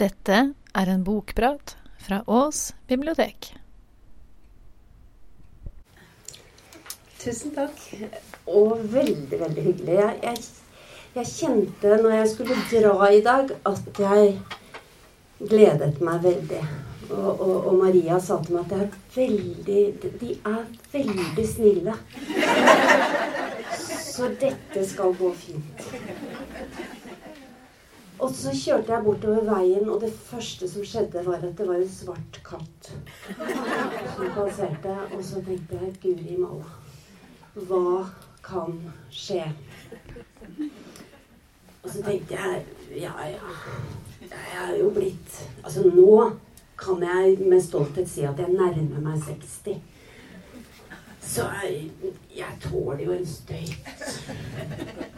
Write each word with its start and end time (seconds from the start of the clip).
Dette 0.00 0.36
er 0.72 0.88
en 0.88 1.02
bokprat 1.04 1.76
fra 2.00 2.22
Ås 2.26 2.72
bibliotek. 2.88 3.52
Tusen 7.20 7.52
takk. 7.54 7.76
Og 8.46 8.80
veldig, 8.92 9.38
veldig 9.40 9.64
hyggelig. 9.66 9.98
Jeg, 9.98 10.16
jeg, 10.22 10.38
jeg, 11.14 11.26
kjente 11.34 11.98
når 12.02 12.16
jeg 12.16 12.30
skulle 12.32 12.56
dra 12.72 13.10
i 13.12 13.20
dag, 13.22 13.52
at 13.68 14.00
jeg 14.00 14.32
gledet 15.38 16.00
meg 16.00 16.24
veldig. 16.24 16.62
Og, 17.10 17.28
og, 17.28 17.54
og 17.68 17.74
Maria 17.82 18.16
sa 18.22 18.40
til 18.42 18.56
meg 18.56 18.72
at 18.72 18.78
er 18.80 18.98
veldig, 19.14 19.84
de 20.22 20.32
er 20.48 20.64
veldig 20.94 21.46
snille. 21.52 21.98
Så 24.12 24.32
dette 24.40 24.88
skal 24.88 25.14
gå 25.20 25.34
fint. 25.36 25.84
Og 28.22 28.30
så 28.30 28.52
kjørte 28.54 28.92
jeg 28.92 29.02
bortover 29.02 29.46
veien, 29.48 29.88
og 29.90 30.00
det 30.04 30.12
første 30.14 30.68
som 30.70 30.84
skjedde, 30.86 31.24
var 31.26 31.42
at 31.42 31.56
det 31.58 31.66
var 31.66 31.80
en 31.80 31.88
svart 31.90 32.38
katt 32.46 32.92
som 34.14 34.28
passerte. 34.36 34.94
Og 35.16 35.24
så 35.26 35.42
tenkte 35.42 35.80
jeg 35.80 35.96
Guri 36.04 36.36
malla, 36.38 36.68
hva 37.66 38.04
kan 38.46 38.78
skje? 39.10 39.42
Og 41.82 41.90
så 41.90 42.04
tenkte 42.06 42.38
jeg 42.38 42.62
ja, 43.02 43.12
ja. 43.26 43.52
Jeg 44.22 44.58
er 44.62 44.76
jo 44.78 44.90
blitt 44.94 45.38
Altså 45.64 45.82
nå 45.88 46.30
kan 46.78 47.02
jeg 47.02 47.38
med 47.40 47.62
stolthet 47.62 48.10
si 48.10 48.22
at 48.26 48.38
jeg 48.38 48.54
nærmer 48.54 49.02
meg 49.02 49.18
60. 49.26 49.80
Så 51.22 51.46
jeg, 51.62 51.90
jeg 52.36 52.58
tåler 52.62 53.04
jo 53.04 53.16
en 53.16 53.26
støyt. 53.26 53.90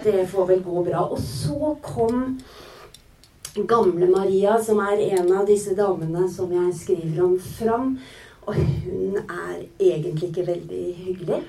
Det 0.05 0.29
får 0.29 0.49
vel 0.53 0.65
gå 0.65 0.85
bra. 0.89 1.05
Og 1.09 1.21
så 1.21 1.75
kom 1.83 2.39
gamle 3.63 4.07
Maria, 4.11 4.59
som 4.63 4.81
er 4.83 4.99
en 5.15 5.33
av 5.33 5.47
disse 5.47 5.75
damene 5.79 6.27
som 6.31 6.51
jeg 6.53 6.75
skriver 6.75 7.23
om, 7.25 7.37
fram. 7.39 7.95
Og 8.45 8.59
hun 8.59 9.17
er 9.23 9.63
egentlig 9.79 10.29
ikke 10.31 10.47
veldig 10.47 10.83
hyggelig. 10.99 11.41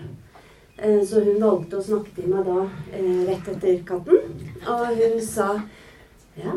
Eh, 0.77 1.01
så 1.07 1.23
hun 1.25 1.41
valgte 1.41 1.79
å 1.79 1.83
snakke 1.83 2.13
til 2.15 2.29
meg 2.31 2.45
da 2.47 2.61
eh, 2.93 3.25
rett 3.29 3.49
etter 3.55 3.81
katten. 3.87 4.21
Og 4.69 4.85
hun 5.01 5.19
sa 5.23 5.49
ja, 6.35 6.55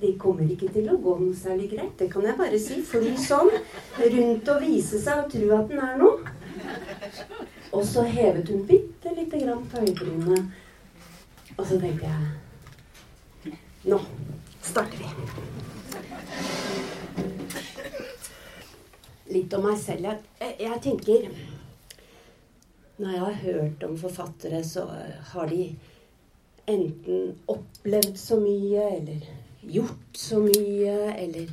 de 0.00 0.12
kommer 0.20 0.48
ikke 0.48 0.70
til 0.74 0.88
å 0.90 0.98
gå 1.00 1.16
noe 1.20 1.36
særlig 1.38 1.70
greit. 1.74 1.94
Det 2.00 2.10
kan 2.12 2.26
jeg 2.26 2.38
bare 2.40 2.60
si. 2.60 2.80
Fly 2.84 3.14
sånn 3.20 3.52
rundt 4.00 4.52
og 4.52 4.64
vise 4.64 5.00
seg 5.00 5.22
og 5.22 5.32
tro 5.32 5.50
at 5.58 5.70
den 5.70 5.84
er 5.84 5.98
noe. 6.00 6.34
Og 7.74 7.82
så 7.86 8.04
hevet 8.06 8.50
hun 8.52 8.66
bitte 8.68 9.12
lite 9.16 9.40
grann 9.40 9.64
på 9.70 9.82
øyebrynene. 9.84 10.44
Og 11.54 11.66
så 11.66 11.78
tenkte 11.78 12.10
jeg 12.10 12.32
Nå 13.84 13.98
starter 14.64 14.98
vi. 14.98 15.08
Litt 19.34 19.54
om 19.56 19.66
meg 19.66 19.78
selv. 19.80 20.08
Jeg, 20.40 20.56
jeg, 20.60 20.80
tenker 20.84 21.28
Når 22.96 23.10
jeg 23.10 23.20
har 23.20 23.38
hørt 23.42 23.84
om 23.88 23.96
forfattere, 23.98 24.62
så 24.64 24.86
har 25.32 25.50
de 25.50 25.76
enten 26.70 27.34
opplevd 27.50 28.18
så 28.18 28.38
mye, 28.40 28.84
eller 28.98 29.26
gjort 29.60 30.18
så 30.18 30.38
mye, 30.44 30.94
eller 31.12 31.50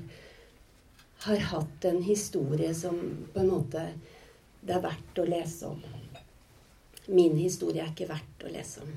har 1.26 1.48
hatt 1.52 1.86
en 1.86 2.02
historie 2.04 2.74
som 2.78 3.00
på 3.34 3.40
en 3.42 3.50
måte 3.50 3.88
det 4.62 4.76
er 4.78 4.84
verdt 4.84 5.20
å 5.22 5.26
lese 5.26 5.70
om. 5.70 5.82
Min 7.10 7.38
historie 7.40 7.82
er 7.82 7.90
ikke 7.90 8.12
verdt 8.12 8.46
å 8.46 8.54
lese 8.54 8.84
om. 8.86 8.92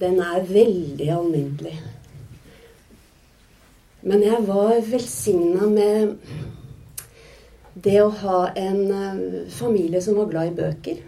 Den 0.00 0.20
er 0.24 0.46
veldig 0.48 1.08
alminnelig. 1.12 1.74
Men 4.08 4.22
jeg 4.24 4.40
var 4.46 4.78
velsigna 4.88 5.66
med 5.68 6.14
det 7.76 7.98
å 8.00 8.10
ha 8.22 8.38
en 8.56 8.78
eh, 8.88 9.48
familie 9.52 10.00
som 10.00 10.16
var 10.16 10.30
glad 10.30 10.48
i 10.48 10.54
bøker. 10.56 11.00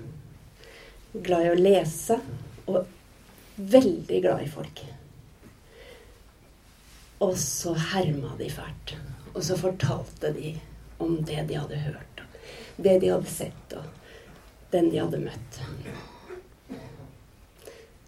Glad 1.12 1.47
i 1.47 1.53
å 1.55 1.56
lese. 1.56 2.19
Og 2.69 2.83
veldig 3.56 4.19
glad 4.27 4.43
i 4.44 4.50
folk. 4.53 4.83
Og 7.25 7.33
så 7.41 7.72
herma 7.94 8.34
de 8.37 8.50
fælt. 8.53 8.93
Og 9.32 9.41
så 9.49 9.56
fortalte 9.56 10.32
de 10.37 10.53
om 11.00 11.17
det 11.25 11.47
de 11.49 11.56
hadde 11.56 11.81
hørt. 11.87 12.21
Det 12.77 12.99
de 13.00 13.12
hadde 13.12 13.32
sett, 13.32 13.77
og 13.77 14.75
den 14.75 14.91
de 14.93 15.00
hadde 15.00 15.22
møtt. 15.22 15.61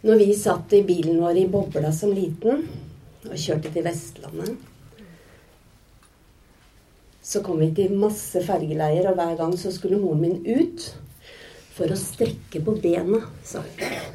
Når 0.05 0.21
vi 0.21 0.29
satt 0.37 0.77
i 0.77 0.83
bilen 0.85 1.21
vår 1.23 1.41
i 1.45 1.47
bobla 1.49 1.95
som 1.97 2.13
liten 2.13 2.67
og 3.23 3.39
kjørte 3.39 3.73
til 3.73 3.87
Vestlandet 3.87 4.72
så 7.23 7.43
kom 7.47 7.61
vi 7.63 7.71
til 7.77 7.95
masse 7.99 8.43
fergeleier, 8.43 9.07
og 9.11 9.19
hver 9.19 9.37
gang 9.39 9.55
så 9.59 9.71
skulle 9.75 10.01
moren 10.03 10.25
min 10.25 10.41
ut 10.43 10.89
for 11.73 11.93
å 11.93 11.99
strekke 11.99 12.61
på 12.65 12.75
bena, 12.83 13.23
sa 13.47 13.63
hun. 13.63 14.09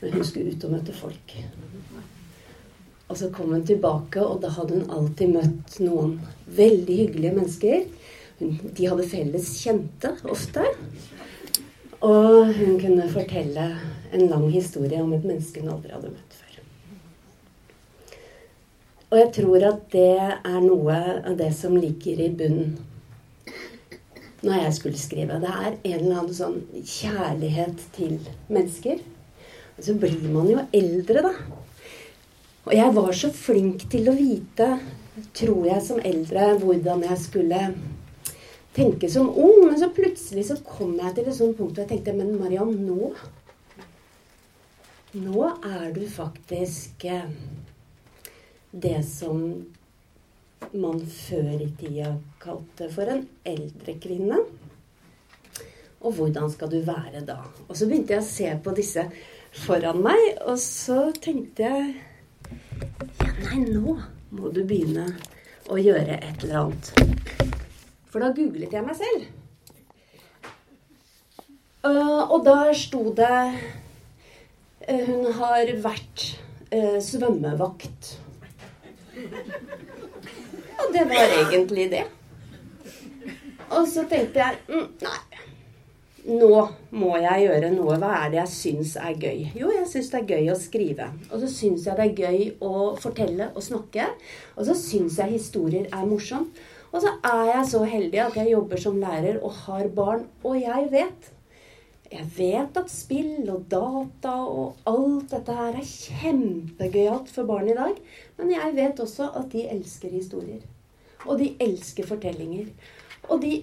Når 0.00 0.16
hun 0.16 0.26
skulle 0.26 0.54
ut 0.54 0.64
og 0.66 0.74
møte 0.74 0.94
folk. 0.96 1.34
Og 3.08 3.18
så 3.20 3.28
kom 3.32 3.52
hun 3.52 3.66
tilbake, 3.68 4.24
og 4.24 4.40
da 4.42 4.50
hadde 4.56 4.80
hun 4.80 4.94
alltid 4.96 5.34
møtt 5.36 5.76
noen 5.84 6.16
veldig 6.56 6.96
hyggelige 7.02 7.36
mennesker. 7.36 7.84
De 8.40 8.88
hadde 8.88 9.08
felles 9.08 9.50
kjente 9.60 10.14
ofte. 10.32 10.64
Og 12.04 12.50
hun 12.56 12.80
kunne 12.80 13.08
fortelle 13.12 13.68
en 14.12 14.26
lang 14.32 14.48
historie 14.52 15.00
om 15.00 15.12
et 15.16 15.24
menneske 15.24 15.62
hun 15.62 15.76
aldri 15.76 15.92
hadde 15.94 16.12
møtt. 16.12 16.33
Og 19.14 19.20
jeg 19.20 19.28
tror 19.36 19.62
at 19.68 19.82
det 19.92 20.16
er 20.18 20.56
noe 20.58 20.94
av 21.22 21.36
det 21.38 21.52
som 21.54 21.76
ligger 21.78 22.18
i 22.18 22.32
bunnen 22.34 22.72
når 24.42 24.56
jeg 24.58 24.72
skulle 24.74 24.98
skrive. 24.98 25.36
Det 25.38 25.52
er 25.52 25.68
en 25.76 26.00
eller 26.00 26.16
annen 26.18 26.34
sånn 26.34 26.56
kjærlighet 26.82 27.84
til 27.94 28.16
mennesker. 28.50 28.98
Og 29.78 29.86
så 29.86 29.94
blir 30.02 30.18
man 30.34 30.50
jo 30.50 30.64
eldre, 30.74 31.22
da. 31.28 31.30
Og 32.64 32.74
jeg 32.74 32.96
var 32.98 33.14
så 33.20 33.30
flink 33.38 33.86
til 33.92 34.10
å 34.10 34.16
vite, 34.18 34.68
tror 35.38 35.68
jeg 35.70 35.86
som 35.86 36.02
eldre, 36.10 36.50
hvordan 36.58 37.06
jeg 37.06 37.22
skulle 37.22 37.62
tenke 38.74 39.12
som 39.14 39.30
ung. 39.30 39.68
Men 39.68 39.78
så 39.78 39.92
plutselig 39.94 40.48
så 40.50 40.58
kom 40.66 40.98
jeg 40.98 41.14
til 41.14 41.30
et 41.30 41.38
sånt 41.38 41.54
punkt 41.60 41.78
hvor 41.78 41.86
jeg 41.86 41.92
tenkte 41.94 42.18
Men 42.18 42.34
Mariann, 42.40 42.74
nå 42.82 43.14
Nå 45.14 45.44
er 45.62 45.92
du 45.94 46.02
faktisk 46.10 47.04
eh, 47.06 47.28
det 48.74 49.04
som 49.06 49.40
man 50.74 51.00
før 51.06 51.60
i 51.62 51.68
tida 51.78 52.14
kalte 52.42 52.88
for 52.90 53.10
en 53.10 53.22
eldre 53.46 53.94
kvinne. 54.02 54.40
Og 56.04 56.16
hvordan 56.18 56.50
skal 56.52 56.72
du 56.72 56.80
være 56.84 57.22
da? 57.26 57.38
Og 57.68 57.76
så 57.78 57.86
begynte 57.88 58.16
jeg 58.16 58.24
å 58.24 58.26
se 58.26 58.50
på 58.64 58.74
disse 58.76 59.06
foran 59.64 60.02
meg, 60.04 60.20
og 60.44 60.58
så 60.60 61.06
tenkte 61.22 61.68
jeg 61.68 61.94
Ja, 63.22 63.30
nei, 63.46 63.62
nå 63.70 63.94
må 64.34 64.50
du 64.52 64.64
begynne 64.66 65.06
å 65.70 65.78
gjøre 65.80 66.18
et 66.18 66.44
eller 66.44 66.64
annet. 66.64 66.90
For 68.10 68.20
da 68.20 68.34
googlet 68.34 68.74
jeg 68.74 68.84
meg 68.84 68.98
selv. 68.98 69.30
Og 71.84 72.44
der 72.44 72.72
sto 72.76 73.10
det 73.16 73.38
eh, 74.88 75.04
Hun 75.04 75.26
har 75.36 75.72
vært 75.84 76.24
eh, 76.72 77.00
svømmevakt 77.04 78.14
og 80.80 80.92
det 80.94 81.06
var 81.10 81.38
egentlig 81.40 81.88
det. 81.92 82.04
Og 83.74 83.88
så 83.88 84.04
tenkte 84.10 84.42
jeg 84.42 84.58
mm, 84.68 84.88
nei, 85.02 85.20
nå 86.24 86.60
må 86.96 87.16
jeg 87.20 87.46
gjøre 87.46 87.70
noe. 87.74 87.96
Hva 88.00 88.12
er 88.22 88.30
det 88.32 88.38
jeg 88.38 88.52
syns 88.54 88.94
er 89.00 89.16
gøy? 89.20 89.42
Jo, 89.58 89.68
jeg 89.74 89.88
syns 89.90 90.12
det 90.12 90.20
er 90.22 90.30
gøy 90.30 90.52
å 90.52 90.60
skrive. 90.60 91.08
Og 91.30 91.42
så 91.42 91.50
syns 91.52 91.84
jeg 91.88 91.98
det 91.98 92.06
er 92.06 92.22
gøy 92.22 92.46
å 92.64 92.94
fortelle 93.00 93.50
og 93.52 93.64
snakke. 93.66 94.08
Og 94.56 94.68
så 94.68 94.76
syns 94.78 95.18
jeg 95.20 95.36
historier 95.36 95.90
er 95.90 96.08
morsomt. 96.08 96.62
Og 96.94 97.02
så 97.02 97.10
er 97.26 97.48
jeg 97.50 97.68
så 97.72 97.82
heldig 97.90 98.20
at 98.22 98.36
jeg 98.38 98.52
jobber 98.54 98.80
som 98.80 99.00
lærer 99.02 99.40
og 99.42 99.56
har 99.64 99.88
barn. 99.96 100.28
Og 100.46 100.60
jeg 100.62 100.88
vet 100.94 101.30
jeg 102.14 102.26
vet 102.36 102.76
at 102.78 102.90
spill 102.92 103.48
og 103.50 103.64
data 103.70 104.34
og 104.46 104.86
alt 104.86 105.32
dette 105.32 105.54
her 105.58 105.78
er 105.80 105.88
kjempegøyalt 105.88 107.30
for 107.34 107.48
barn 107.48 107.70
i 107.72 107.76
dag. 107.76 107.96
Men 108.38 108.52
jeg 108.54 108.74
vet 108.76 109.02
også 109.02 109.32
at 109.40 109.48
de 109.52 109.64
elsker 109.72 110.14
historier. 110.14 110.62
Og 111.24 111.40
de 111.40 111.54
elsker 111.64 112.06
fortellinger. 112.06 112.68
Og 113.32 113.42
de 113.42 113.56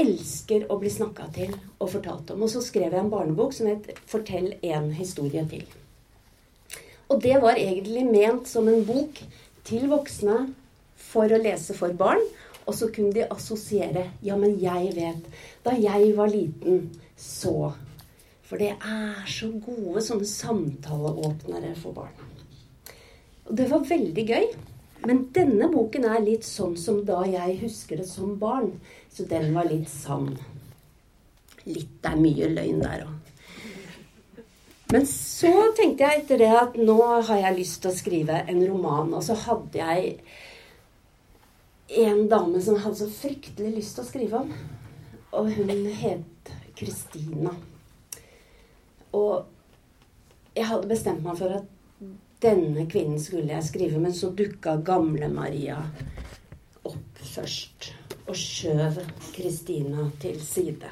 elsker 0.00 0.66
å 0.68 0.76
bli 0.80 0.92
snakka 0.92 1.28
til 1.34 1.54
og 1.78 1.92
fortalt 1.94 2.34
om. 2.34 2.44
Og 2.44 2.52
så 2.52 2.62
skrev 2.64 2.92
jeg 2.92 3.00
en 3.00 3.12
barnebok 3.12 3.54
som 3.56 3.66
het 3.66 3.88
'Fortell 4.06 4.54
en 4.62 4.92
historie 4.92 5.44
til'. 5.44 5.76
Og 7.08 7.22
det 7.22 7.42
var 7.42 7.56
egentlig 7.56 8.06
ment 8.06 8.48
som 8.48 8.68
en 8.68 8.84
bok 8.84 9.22
til 9.64 9.88
voksne 9.88 10.54
for 10.96 11.24
å 11.24 11.42
lese 11.42 11.74
for 11.74 11.92
barn. 11.92 12.22
Og 12.66 12.74
så 12.74 12.90
kunne 12.94 13.12
de 13.12 13.26
assosiere. 13.30 14.10
Ja, 14.22 14.36
men 14.36 14.60
jeg 14.60 14.92
vet. 14.94 15.24
Da 15.64 15.70
jeg 15.70 16.16
var 16.16 16.28
liten, 16.28 16.90
så 17.20 17.72
For 18.50 18.58
det 18.58 18.72
er 18.74 19.26
så 19.30 19.46
gode 19.62 20.00
sånne 20.02 20.26
samtaleåpnere 20.26 21.68
for 21.78 21.94
barn. 21.94 22.16
Og 23.46 23.52
det 23.58 23.68
var 23.70 23.84
veldig 23.86 24.24
gøy. 24.26 24.48
Men 25.06 25.22
denne 25.32 25.68
boken 25.70 26.04
er 26.10 26.24
litt 26.24 26.44
sånn 26.44 26.74
som 26.76 26.98
da 27.06 27.22
jeg 27.30 27.60
husker 27.62 28.02
det 28.02 28.08
som 28.10 28.34
barn. 28.40 28.72
Så 29.06 29.28
den 29.30 29.52
var 29.54 29.70
litt 29.70 29.88
sann. 29.92 30.34
Litt 31.68 32.10
er 32.10 32.18
mye 32.18 32.50
løgn 32.50 32.82
der 32.82 33.06
òg. 33.06 33.16
Men 34.90 35.06
så 35.06 35.52
tenkte 35.78 36.02
jeg 36.02 36.24
etter 36.24 36.40
det 36.42 36.50
at 36.50 36.74
nå 36.74 36.98
har 36.98 37.36
jeg 37.44 37.58
lyst 37.60 37.78
til 37.84 37.92
å 37.92 37.96
skrive 37.96 38.40
en 38.50 38.62
roman. 38.66 39.14
Og 39.14 39.22
så 39.22 39.36
hadde 39.46 39.78
jeg 39.78 40.16
en 42.02 42.24
dame 42.30 42.62
som 42.62 42.78
hadde 42.82 42.98
så 42.98 43.06
fryktelig 43.10 43.76
lyst 43.76 43.96
til 43.96 44.04
å 44.04 44.08
skrive 44.08 44.42
om. 44.42 44.50
Og 45.38 45.52
hun 45.54 45.86
het 46.02 46.50
Kristina. 46.80 47.52
Og 49.12 49.44
jeg 50.56 50.66
hadde 50.66 50.90
bestemt 50.90 51.22
meg 51.24 51.38
for 51.38 51.60
at 51.60 51.68
denne 52.40 52.86
kvinnen 52.88 53.20
skulle 53.20 53.52
jeg 53.52 53.66
skrive, 53.66 54.00
men 54.00 54.14
så 54.16 54.32
dukka 54.32 54.78
gamle 54.84 55.28
Maria 55.32 55.76
opp 56.88 57.20
først 57.20 57.90
og 58.24 58.36
skjøv 58.38 59.02
Kristina 59.34 60.06
til 60.22 60.38
side. 60.40 60.88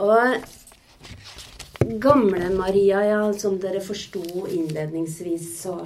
Og 0.00 0.40
gamle 2.00 2.50
Maria, 2.56 3.02
ja, 3.04 3.20
som 3.36 3.60
dere 3.60 3.82
forsto 3.84 4.46
innledningsvis, 4.48 5.50
så 5.60 5.78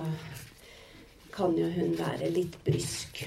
kan 1.35 1.59
jo 1.59 1.69
hun 1.75 1.95
være 1.99 2.31
litt 2.35 2.59
brysk. 2.67 3.25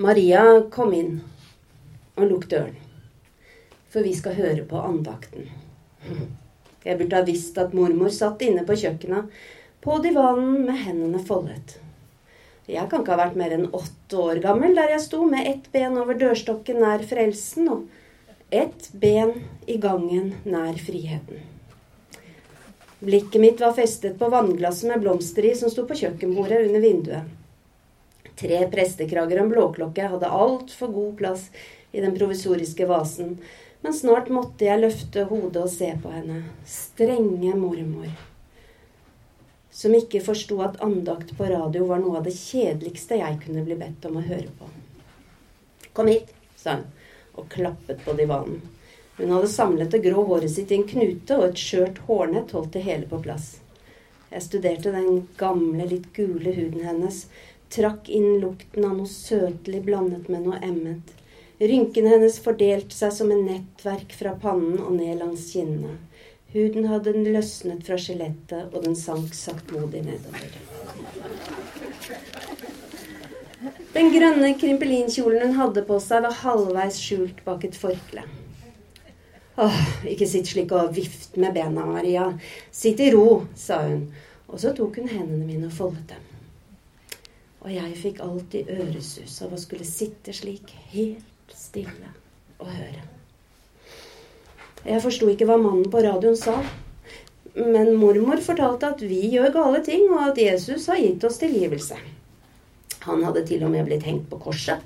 Maria, 0.00 0.62
kom 0.72 0.94
inn 0.96 1.18
og 2.16 2.30
lukk 2.30 2.46
døren, 2.48 2.76
for 3.92 4.00
vi 4.06 4.14
skal 4.16 4.38
høre 4.38 4.62
på 4.64 4.78
andakten. 4.80 5.50
Jeg 6.82 6.96
burde 6.96 7.18
ha 7.18 7.26
visst 7.26 7.58
at 7.60 7.74
mormor 7.76 8.08
satt 8.08 8.40
inne 8.46 8.64
på 8.64 8.76
kjøkkenet 8.80 9.28
på 9.84 9.98
divanen 10.00 10.62
med 10.64 10.80
hendene 10.86 11.20
foldet. 11.20 11.76
Jeg 12.70 12.88
kan 12.88 13.04
ikke 13.04 13.12
ha 13.12 13.20
vært 13.20 13.36
mer 13.36 13.52
enn 13.52 13.68
åtte 13.76 14.16
år 14.16 14.40
gammel 14.40 14.72
der 14.78 14.94
jeg 14.94 15.04
sto 15.04 15.26
med 15.28 15.50
ett 15.50 15.68
ben 15.74 16.00
over 16.00 16.16
dørstokken 16.16 16.80
nær 16.80 17.04
frelsen 17.04 17.68
og 17.74 17.84
ett 18.48 18.88
ben 18.96 19.34
i 19.68 19.76
gangen 19.82 20.32
nær 20.48 20.80
friheten. 20.80 21.44
Blikket 23.02 23.40
mitt 23.44 23.60
var 23.60 23.76
festet 23.76 24.16
på 24.16 24.32
vannglasset 24.32 24.88
med 24.88 25.04
blomster 25.04 25.44
i 25.44 25.54
som 25.58 25.68
sto 25.68 25.84
på 25.84 26.00
kjøkkenbordet 26.00 26.64
under 26.70 26.80
vinduet. 26.80 27.41
Tre 28.42 28.58
prestekrager 28.72 29.38
og 29.38 29.46
en 29.46 29.52
blåklokke 29.52 30.08
hadde 30.14 30.30
altfor 30.34 30.90
god 30.90 31.12
plass 31.20 31.44
i 31.94 32.02
den 32.02 32.16
provisoriske 32.16 32.88
vasen, 32.90 33.36
men 33.82 33.94
snart 33.94 34.30
måtte 34.34 34.66
jeg 34.66 34.82
løfte 34.82 35.26
hodet 35.30 35.62
og 35.62 35.70
se 35.70 35.92
på 36.02 36.10
henne. 36.10 36.42
Strenge 36.66 37.54
mormor. 37.58 38.10
Som 39.72 39.94
ikke 39.96 40.20
forsto 40.24 40.58
at 40.66 40.80
andakt 40.84 41.32
på 41.38 41.46
radio 41.48 41.86
var 41.88 42.02
noe 42.02 42.18
av 42.18 42.26
det 42.26 42.34
kjedeligste 42.36 43.20
jeg 43.22 43.38
kunne 43.44 43.64
bli 43.66 43.78
bedt 43.78 44.10
om 44.10 44.18
å 44.18 44.26
høre 44.26 44.50
på. 44.58 44.68
Kom 45.94 46.10
hit, 46.10 46.34
sa 46.58 46.80
hun 46.80 46.90
og 47.32 47.48
klappet 47.48 48.02
på 48.04 48.12
divanen. 48.12 48.60
Hun 49.16 49.30
hadde 49.32 49.48
samlet 49.48 49.92
det 49.92 50.02
grå 50.04 50.24
håret 50.28 50.50
sitt 50.52 50.72
i 50.72 50.78
en 50.80 50.88
knute, 50.88 51.36
og 51.36 51.46
et 51.46 51.60
skjørt 51.60 52.02
hårnett 52.08 52.52
holdt 52.56 52.74
det 52.76 52.84
hele 52.84 53.08
på 53.08 53.20
plass. 53.24 53.54
Jeg 54.32 54.44
studerte 54.46 54.92
den 54.94 55.26
gamle, 55.40 55.86
litt 55.88 56.08
gule 56.16 56.54
huden 56.56 56.84
hennes, 56.84 57.26
trakk 57.72 58.08
inn 58.12 58.38
lukten 58.42 58.84
av 58.84 58.96
noe 58.98 59.08
søtlig 59.08 59.82
blandet 59.86 60.28
med 60.32 60.46
noe 60.46 60.60
emmet. 60.62 61.12
Rynkene 61.62 62.16
hennes 62.16 62.38
fordelte 62.42 62.96
seg 62.96 63.12
som 63.14 63.30
en 63.30 63.44
nettverk 63.46 64.12
fra 64.18 64.34
pannen 64.42 64.80
og 64.82 64.96
ned 64.96 65.20
langs 65.20 65.46
kinnene. 65.54 65.96
Huden 66.52 66.88
hadde 66.90 67.14
løsnet 67.16 67.84
fra 67.86 67.96
skjelettet, 67.96 68.74
og 68.74 68.82
den 68.84 68.96
sank 68.98 69.32
saktmodig 69.36 70.02
nedover. 70.04 70.42
Den 73.94 74.10
grønne 74.12 74.50
krimpelinkjolen 74.60 75.46
hun 75.46 75.56
hadde 75.60 75.84
på 75.88 75.96
seg, 76.02 76.26
var 76.26 76.36
halvveis 76.42 76.98
skjult 77.00 77.40
bak 77.46 77.64
et 77.68 77.78
forkle. 77.78 78.26
Åh, 79.62 79.80
ikke 80.08 80.28
sitt 80.28 80.50
slik 80.50 80.72
og 80.76 80.92
vift 80.96 81.38
med 81.40 81.54
bena, 81.56 81.86
Maria. 81.88 82.26
Sitt 82.72 83.00
i 83.00 83.10
ro, 83.14 83.44
sa 83.56 83.82
hun. 83.86 84.06
Og 84.48 84.60
så 84.60 84.74
tok 84.76 84.98
hun 85.00 85.08
hendene 85.12 85.46
mine 85.46 85.70
og 85.70 85.76
foldet 85.76 86.12
dem. 86.12 86.31
Og 87.62 87.70
jeg 87.70 87.96
fikk 87.98 88.20
alltid 88.24 88.70
øresus 88.74 89.36
av 89.44 89.54
å 89.54 89.60
skulle 89.60 89.86
sitte 89.86 90.34
slik, 90.34 90.72
helt 90.92 91.54
stille, 91.54 92.10
og 92.58 92.70
høre. 92.70 93.02
Jeg 94.82 95.02
forsto 95.04 95.28
ikke 95.30 95.46
hva 95.46 95.60
mannen 95.62 95.90
på 95.90 96.02
radioen 96.02 96.38
sa. 96.38 96.56
Men 97.54 97.92
mormor 98.00 98.40
fortalte 98.42 98.88
at 98.94 99.02
vi 99.04 99.20
gjør 99.34 99.52
gale 99.54 99.82
ting, 99.86 100.08
og 100.10 100.32
at 100.32 100.40
Jesus 100.40 100.88
har 100.90 100.98
gitt 100.98 101.22
oss 101.28 101.38
tilgivelse. 101.42 101.98
Han 103.06 103.22
hadde 103.26 103.44
til 103.46 103.62
og 103.66 103.74
med 103.74 103.86
blitt 103.86 104.06
hengt 104.08 104.28
på 104.30 104.40
korset 104.42 104.82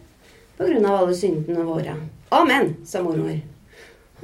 pga. 0.56 0.88
alle 0.88 1.14
syndene 1.14 1.64
våre. 1.64 1.96
Amen, 2.28 2.76
sa 2.84 3.02
mormor. 3.02 3.40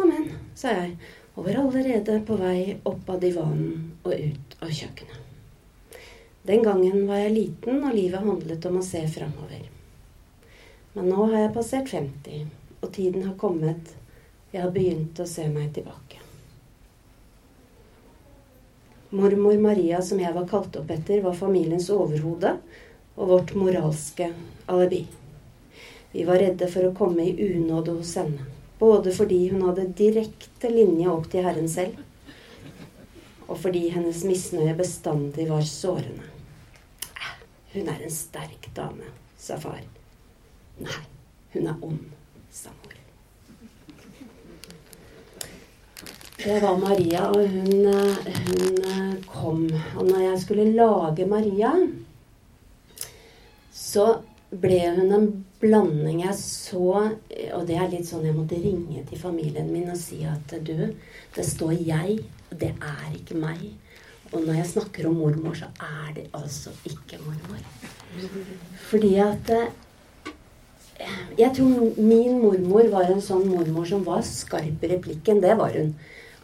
Amen, 0.00 0.31
sa 0.54 0.69
jeg, 0.69 0.96
og 1.37 1.46
var 1.46 1.60
allerede 1.60 2.20
på 2.26 2.37
vei 2.40 2.78
opp 2.84 3.08
av 3.08 3.20
divanen 3.20 3.93
og 4.04 4.14
ut 4.16 4.56
av 4.60 4.72
kjøkkenet. 4.72 5.21
Den 6.42 6.62
gangen 6.62 7.06
var 7.06 7.20
jeg 7.22 7.34
liten, 7.36 7.84
og 7.86 7.94
livet 7.94 8.24
handlet 8.24 8.64
om 8.66 8.80
å 8.80 8.82
se 8.82 9.04
framover. 9.06 9.68
Men 10.96 11.06
nå 11.06 11.28
har 11.30 11.44
jeg 11.44 11.52
passert 11.54 11.92
50, 11.92 12.48
og 12.80 12.88
tiden 12.96 13.28
har 13.28 13.36
kommet. 13.38 13.92
Jeg 14.50 14.64
har 14.64 14.72
begynt 14.74 15.20
å 15.22 15.26
se 15.28 15.46
meg 15.48 15.70
tilbake. 15.76 16.18
Mormor 19.14 19.60
Maria, 19.60 20.00
som 20.02 20.18
jeg 20.18 20.34
var 20.34 20.48
kalt 20.50 20.74
opp 20.80 20.90
etter, 20.90 21.22
var 21.22 21.38
familiens 21.38 21.90
overhode 21.94 22.56
og 23.14 23.28
vårt 23.28 23.54
moralske 23.54 24.32
alibi. 24.72 25.04
Vi 26.12 26.26
var 26.26 26.42
redde 26.42 26.66
for 26.72 26.88
å 26.88 26.94
komme 26.96 27.28
i 27.28 27.36
unåde 27.54 27.94
hos 28.00 28.16
henne. 28.18 28.48
Både 28.82 29.14
fordi 29.14 29.44
hun 29.52 29.62
hadde 29.68 29.92
direkte 29.94 30.72
linje 30.74 31.06
opp 31.12 31.30
til 31.30 31.46
Herren 31.46 31.70
selv, 31.70 32.02
og 33.46 33.54
fordi 33.62 33.86
hennes 33.94 34.24
misnøye 34.26 34.74
bestandig 34.74 35.46
var 35.52 35.62
sårende. 35.68 36.31
Hun 37.72 37.88
er 37.88 38.02
en 38.04 38.12
sterk 38.12 38.69
dame, 38.76 39.08
sa 39.40 39.56
far. 39.60 39.80
Nei, 40.82 41.02
hun 41.54 41.69
er 41.70 41.84
ond, 41.84 42.04
sa 42.52 42.72
mor. 42.82 42.98
Det 46.42 46.56
var 46.62 46.78
Maria, 46.78 47.28
og 47.30 47.48
hun, 47.48 47.92
hun 48.46 49.20
kom. 49.26 49.66
Og 49.96 50.06
når 50.08 50.24
jeg 50.26 50.40
skulle 50.42 50.72
lage 50.74 51.26
Maria 51.26 51.76
så 53.92 54.04
ble 54.62 54.78
hun 54.97 55.12
en 55.16 55.28
blanding 55.61 56.23
jeg 56.25 56.37
så 56.37 56.87
Og 57.56 57.62
det 57.68 57.76
er 57.78 57.90
litt 57.92 58.08
sånn 58.08 58.26
jeg 58.26 58.37
måtte 58.37 58.58
ringe 58.61 59.02
til 59.08 59.20
familien 59.20 59.70
min 59.73 59.90
og 59.92 59.99
si 60.00 60.23
at 60.28 60.54
du, 60.64 60.92
det 61.35 61.44
står 61.47 61.73
'jeg', 61.73 62.25
og 62.50 62.61
det 62.61 62.73
er 62.80 63.14
ikke 63.16 63.37
meg. 63.37 63.61
Og 64.32 64.40
når 64.46 64.54
jeg 64.62 64.70
snakker 64.72 65.06
om 65.08 65.18
mormor, 65.20 65.54
så 65.54 65.68
er 65.84 66.14
det 66.16 66.26
altså 66.34 66.72
ikke 66.88 67.20
mormor. 67.24 67.60
Fordi 68.88 69.14
at 69.20 69.50
eh, 69.50 69.70
Jeg 71.38 71.50
tror 71.56 72.00
min 72.00 72.40
mormor 72.40 72.88
var 72.92 73.10
en 73.10 73.20
sånn 73.20 73.48
mormor 73.48 73.86
som 73.88 74.04
var 74.06 74.22
skarp 74.24 74.84
i 74.84 74.92
replikken. 74.92 75.42
Det 75.42 75.56
var 75.58 75.74
hun. 75.76 75.94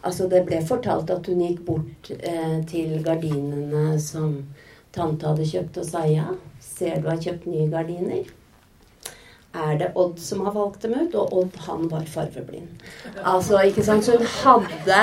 Altså, 0.03 0.27
det 0.31 0.45
ble 0.47 0.59
fortalt 0.65 1.11
at 1.11 1.27
hun 1.27 1.41
gikk 1.43 1.61
bort 1.67 2.11
eh, 2.19 2.59
til 2.67 2.99
gardinene 3.03 3.99
som 3.99 4.45
tante 4.95 5.27
hadde 5.27 5.47
kjøpt, 5.47 5.79
og 5.81 5.87
sa 5.87 6.05
ja. 6.09 6.33
Ser 6.63 7.01
du 7.01 7.09
har 7.09 7.19
kjøpt 7.21 7.47
nye 7.49 7.69
gardiner? 7.71 8.27
Er 9.59 9.77
det 9.79 9.89
Odd 9.97 10.19
som 10.21 10.43
har 10.45 10.53
valgt 10.53 10.83
dem 10.85 10.93
ut? 10.93 11.15
Og 11.17 11.33
Odd, 11.41 11.55
han 11.65 11.87
var 11.91 12.05
farveblind. 12.07 12.83
Altså, 13.23 13.59
ikke 13.65 13.83
sant? 13.83 14.05
Så 14.05 14.17
hun 14.19 14.27
hadde 14.43 14.99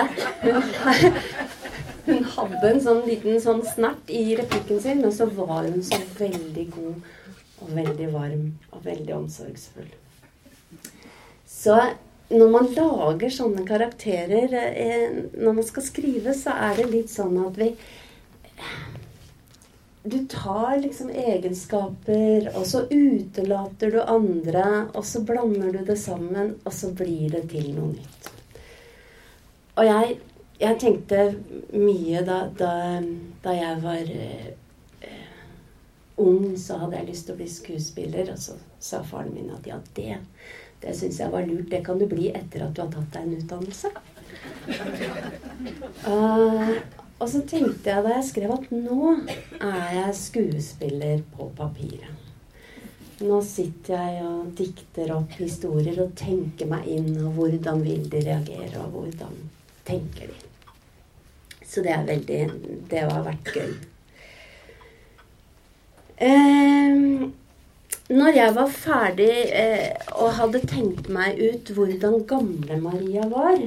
hun, 2.07 2.25
hadde 2.37 2.71
en 2.71 2.83
sånn 2.83 3.05
liten 3.07 3.39
sånn 3.43 3.63
snert 3.67 4.11
i 4.13 4.25
replikken 4.39 4.83
sin, 4.83 5.05
men 5.05 5.15
så 5.15 5.29
var 5.37 5.67
hun 5.67 5.83
så 5.85 6.01
veldig 6.19 6.67
god 6.75 7.15
og 7.65 7.71
veldig 7.73 8.09
varm 8.13 8.51
og 8.73 8.83
veldig 8.85 9.15
omsorgsfull. 9.17 9.89
Så 11.47 11.79
når 12.29 12.51
man 12.51 12.69
lager 12.75 13.33
sånne 13.33 13.63
karakterer 13.67 14.55
eh, 14.73 15.23
når 15.39 15.61
man 15.61 15.67
skal 15.67 15.87
skrive, 15.87 16.35
så 16.35 16.57
er 16.69 16.81
det 16.81 16.91
litt 16.91 17.13
sånn 17.13 17.39
at 17.45 17.59
vi 17.61 17.73
du 20.07 20.21
tar 20.31 20.77
liksom 20.79 21.11
egenskaper, 21.11 22.53
og 22.55 22.67
så 22.69 22.85
utelater 22.91 23.91
du 23.91 23.99
andre, 24.03 24.87
og 24.95 25.03
så 25.07 25.23
blander 25.27 25.73
du 25.75 25.81
det 25.89 25.97
sammen, 25.99 26.53
og 26.63 26.75
så 26.75 26.93
blir 26.95 27.33
det 27.35 27.49
til 27.51 27.73
noe 27.75 27.91
nytt. 27.97 28.29
Og 29.77 29.89
jeg, 29.89 30.19
jeg 30.61 30.79
tenkte 30.81 31.23
mye 31.75 32.23
da, 32.27 32.39
da, 32.59 32.73
da 33.45 33.55
jeg 33.57 33.83
var 33.83 34.13
eh, 34.17 35.11
ung, 36.23 36.57
så 36.59 36.81
hadde 36.83 37.01
jeg 37.01 37.11
lyst 37.11 37.29
til 37.29 37.37
å 37.37 37.41
bli 37.41 37.49
skuespiller. 37.51 38.33
Og 38.33 38.41
så 38.41 38.59
sa 38.81 39.03
faren 39.07 39.35
min 39.37 39.53
at 39.55 39.67
ja, 39.69 39.81
det, 39.99 40.21
det 40.85 40.97
syns 40.99 41.21
jeg 41.23 41.33
var 41.35 41.49
lurt. 41.49 41.71
Det 41.73 41.83
kan 41.87 42.01
du 42.01 42.07
bli 42.11 42.31
etter 42.33 42.67
at 42.67 42.77
du 42.77 42.85
har 42.85 42.93
tatt 42.95 43.11
deg 43.17 43.27
en 43.27 43.41
utdannelse. 43.41 43.97
Uh, 46.07 46.77
Og 47.17 47.31
så 47.33 47.41
tenkte 47.49 47.89
jeg 47.89 48.05
da 48.05 48.13
jeg 48.19 48.29
skrev 48.29 48.51
at 48.59 48.67
nå 48.75 49.15
er 49.65 49.93
jeg 50.03 50.17
skuespiller 50.19 51.23
på 51.33 51.49
papiret. 51.57 52.13
Nå 53.25 53.39
sitter 53.41 53.95
jeg 53.97 54.25
og 54.29 54.51
dikter 54.59 55.15
opp 55.15 55.39
historier 55.41 56.03
og 56.05 56.13
tenker 56.21 56.69
meg 56.69 56.85
inn, 56.93 57.15
og 57.25 57.39
hvordan 57.39 57.81
vil 57.87 58.05
de 58.13 58.21
reagere, 58.21 58.83
og 58.83 58.99
hvordan 58.99 59.39
tenker 59.89 60.29
de. 60.29 60.46
Så 61.67 61.83
det 61.83 61.93
er 61.95 62.07
veldig 62.07 62.41
Det 62.91 63.03
har 63.03 63.25
vært 63.27 63.51
gøy. 63.57 63.75
Eh, 66.17 67.27
når 68.07 68.37
jeg 68.39 68.55
var 68.55 68.71
ferdig 68.71 69.33
eh, 69.51 69.91
og 70.15 70.37
hadde 70.39 70.63
tenkt 70.71 71.11
meg 71.13 71.41
ut 71.43 71.73
hvordan 71.75 72.23
gamle 72.31 72.79
Maria 72.81 73.27
var, 73.29 73.59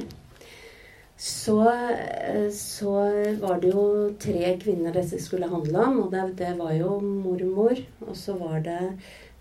så, 1.20 1.58
eh, 1.68 2.46
så, 2.56 2.94
var 3.42 3.60
det 3.60 3.74
jo 3.74 3.84
tre 4.22 4.54
kvinner 4.62 4.96
dette 4.96 5.20
skulle 5.20 5.50
handle 5.50 5.82
om. 5.84 5.98
Og 6.06 6.14
det, 6.14 6.22
det 6.38 6.54
var 6.56 6.72
jo 6.72 6.96
mormor, 7.04 7.82
og 8.06 8.16
så 8.16 8.38
var 8.40 8.64
det 8.64 8.78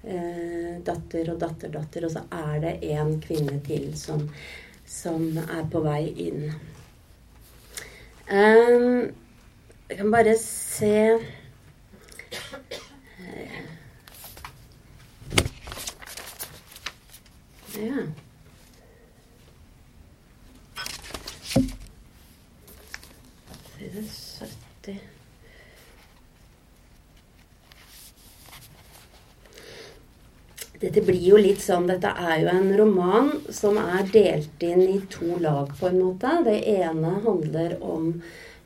eh, 0.04 0.75
datter 0.84 1.32
og 1.32 1.39
datterdatter, 1.46 2.10
og 2.10 2.18
så 2.18 2.25
er 2.36 2.60
det 2.66 2.74
én 2.92 3.16
kvinne 3.24 3.62
til 3.63 3.94
som, 3.96 4.28
som 4.84 5.32
er 5.46 5.63
på 5.72 5.86
vei 5.88 6.01
inn. 6.28 6.50
Um, 8.31 9.15
jeg 9.89 9.98
kan 9.98 10.12
bare 10.12 10.38
se 10.38 11.19
Ja. 17.75 17.95
Side 23.77 24.09
70 24.09 25.00
Dette 30.79 31.01
blir 31.03 31.19
jo 31.19 31.39
litt 31.39 31.59
sånn 31.59 31.89
Dette 31.89 32.12
er 32.15 32.38
jo 32.43 32.51
en 32.53 32.69
roman 32.79 33.31
som 33.51 33.79
er 33.81 34.05
delt 34.13 34.63
inn 34.63 34.86
i 34.86 35.00
to 35.12 35.36
lag, 35.43 35.74
på 35.75 35.89
en 35.89 36.00
måte. 36.00 36.38
Det 36.45 36.62
ene 36.71 37.17
handler 37.25 37.75
om 37.83 38.13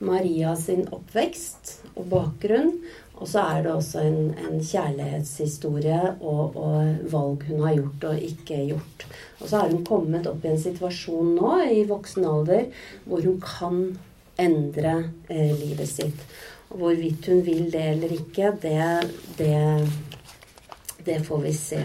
Maria 0.03 0.53
sin 0.60 0.86
oppvekst 0.93 1.79
og 1.96 2.05
bakgrunn. 2.12 2.75
Og 3.22 3.29
så 3.29 3.43
er 3.53 3.63
det 3.63 3.72
også 3.72 4.01
en, 4.03 4.32
en 4.41 4.58
kjærlighetshistorie 4.62 6.15
og, 6.20 6.58
og, 6.58 7.03
valg 7.13 7.46
hun 7.48 7.62
har 7.63 7.77
gjort 7.77 8.08
og 8.10 8.25
ikke 8.29 8.58
gjort. 8.72 9.05
Og 9.39 9.46
så 9.48 9.62
har 9.62 9.70
hun 9.72 9.86
kommet 9.88 10.27
opp 10.29 10.43
i 10.43 10.51
en 10.51 10.60
situasjon 10.60 11.36
nå 11.38 11.53
i 11.72 11.84
voksen 11.89 12.25
alder 12.27 12.65
hvor 13.05 13.24
hun 13.24 13.38
kan 13.43 13.84
endre 14.41 14.96
eh, 15.29 15.53
livet 15.53 15.89
sitt. 15.89 16.25
Og 16.74 16.82
hvorvidt 16.82 17.29
hun 17.29 17.43
vil 17.46 17.70
det 17.72 17.86
eller 17.93 18.17
ikke, 18.17 18.51
det, 18.63 18.82
det, 19.38 19.53
det 21.06 21.20
får 21.28 21.46
vi 21.46 21.54
se. 21.54 21.84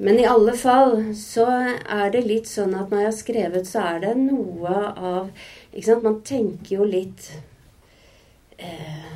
Men 0.00 0.18
i 0.20 0.26
alle 0.30 0.52
fall 0.54 1.14
så 1.18 1.44
er 1.50 2.10
det 2.14 2.22
litt 2.22 2.46
sånn 2.46 2.76
at 2.78 2.92
når 2.92 3.00
jeg 3.00 3.08
har 3.08 3.16
skrevet, 3.16 3.66
så 3.66 3.80
er 3.82 4.02
det 4.04 4.12
noe 4.20 4.74
av 4.94 5.30
ikke 5.72 5.86
sant? 5.88 6.04
Man 6.04 6.20
tenker 6.26 6.76
jo 6.76 6.84
litt 6.86 7.24
eh, 8.62 9.08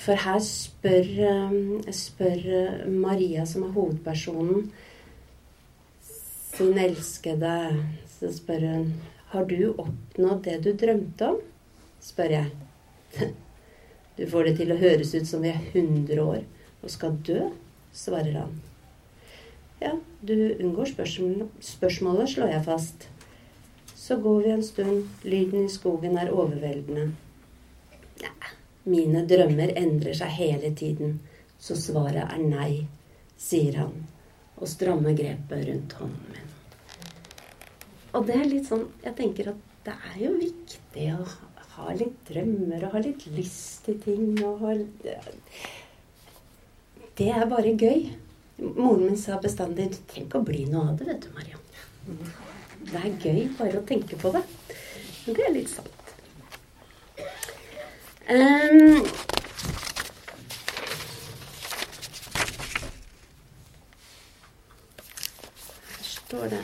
for 0.00 0.16
her 0.16 0.38
spør, 0.40 1.10
eh, 1.28 1.90
spør, 1.92 2.46
Maria, 2.88 3.44
som 3.44 3.66
er 3.66 3.74
hovedpersonen, 3.74 4.70
sin 6.00 6.80
elskede 6.80 7.52
Så 8.10 8.28
spør 8.36 8.64
hun 8.66 8.88
Har 9.30 9.44
du 9.48 9.70
oppnådd 9.70 10.42
det 10.44 10.56
du 10.64 10.72
drømte 10.72 11.28
om? 11.34 11.38
spør 12.00 12.32
jeg. 12.38 12.50
Du 14.16 14.26
får 14.28 14.48
det 14.48 14.56
til 14.58 14.72
å 14.72 14.80
høres 14.80 15.14
ut 15.14 15.28
som 15.28 15.44
vi 15.44 15.52
er 15.52 15.60
100 15.72 16.20
år 16.20 16.42
og 16.82 16.92
skal 16.92 17.16
dø, 17.26 17.46
svarer 17.92 18.36
han. 18.42 18.52
Ja, 19.80 19.94
du 20.22 20.34
unngår 20.60 20.92
spørsmål, 20.92 21.48
spørsmålet, 21.64 22.34
slår 22.34 22.54
jeg 22.54 22.64
fast. 22.64 23.08
Så 23.96 24.16
går 24.20 24.42
vi 24.44 24.52
en 24.54 24.64
stund. 24.64 25.02
Lyden 25.24 25.64
i 25.64 25.72
skogen 25.72 26.18
er 26.18 26.32
overveldende. 26.32 27.10
Nei, 28.20 28.52
mine 28.84 29.24
drømmer 29.28 29.72
endrer 29.76 30.16
seg 30.16 30.32
hele 30.36 30.72
tiden, 30.76 31.20
så 31.60 31.76
svaret 31.76 32.24
er 32.26 32.40
nei, 32.44 32.86
sier 33.40 33.80
han 33.80 34.00
og 34.60 34.68
strammer 34.68 35.16
grepet 35.16 35.64
rundt 35.68 35.94
hånden 35.96 36.34
min. 36.34 36.48
Og 38.12 38.26
det 38.28 38.36
er 38.36 38.48
litt 38.50 38.66
sånn 38.68 38.88
Jeg 39.04 39.16
tenker 39.16 39.52
at 39.52 39.68
det 39.86 39.94
er 40.10 40.16
jo 40.20 40.32
viktig 40.36 41.06
å 41.14 41.24
ha 41.76 41.92
litt 41.96 42.18
drømmer 42.28 42.82
og 42.84 42.96
ha 42.96 43.00
litt 43.04 43.24
lyst 43.32 43.86
til 43.86 43.96
ting 44.04 44.34
og 44.44 44.60
ha 44.66 44.74
Det 47.20 47.28
er 47.28 47.42
bare 47.48 47.76
gøy. 47.76 48.06
Moren 48.58 49.02
min 49.04 49.16
sa 49.20 49.36
bestandig 49.42 49.90
Du 49.92 49.96
trenger 50.08 50.26
ikke 50.26 50.38
å 50.40 50.44
bli 50.46 50.62
noe 50.72 50.86
av 50.88 50.94
det, 50.96 51.04
vet 51.10 51.26
du, 51.26 51.28
Mariann. 51.36 51.64
Det 52.88 52.96
er 52.96 53.18
gøy 53.20 53.42
bare 53.58 53.82
å 53.82 53.84
tenke 53.90 54.16
på 54.22 54.32
det. 54.32 54.40
Det 55.26 55.44
er 55.44 55.52
litt 55.52 55.68
sant. 55.68 55.92
Um, 58.30 59.04
her 65.92 66.08
står 66.08 66.54
det 66.54 66.62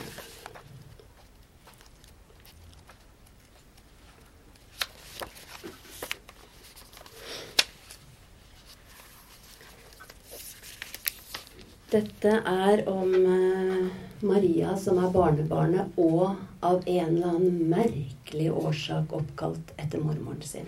Dette 11.87 12.31
er 12.43 12.81
om 12.91 13.13
uh, 13.15 13.85
Maria 14.27 14.73
som 14.75 14.97
er 14.99 15.11
barnebarnet, 15.13 15.93
og 15.95 16.35
av 16.59 16.81
en 16.83 17.13
eller 17.13 17.27
annen 17.29 17.61
merkelig 17.71 18.49
årsak 18.51 19.13
oppkalt 19.15 19.71
etter 19.79 20.01
mormoren 20.03 20.41
sin. 20.43 20.67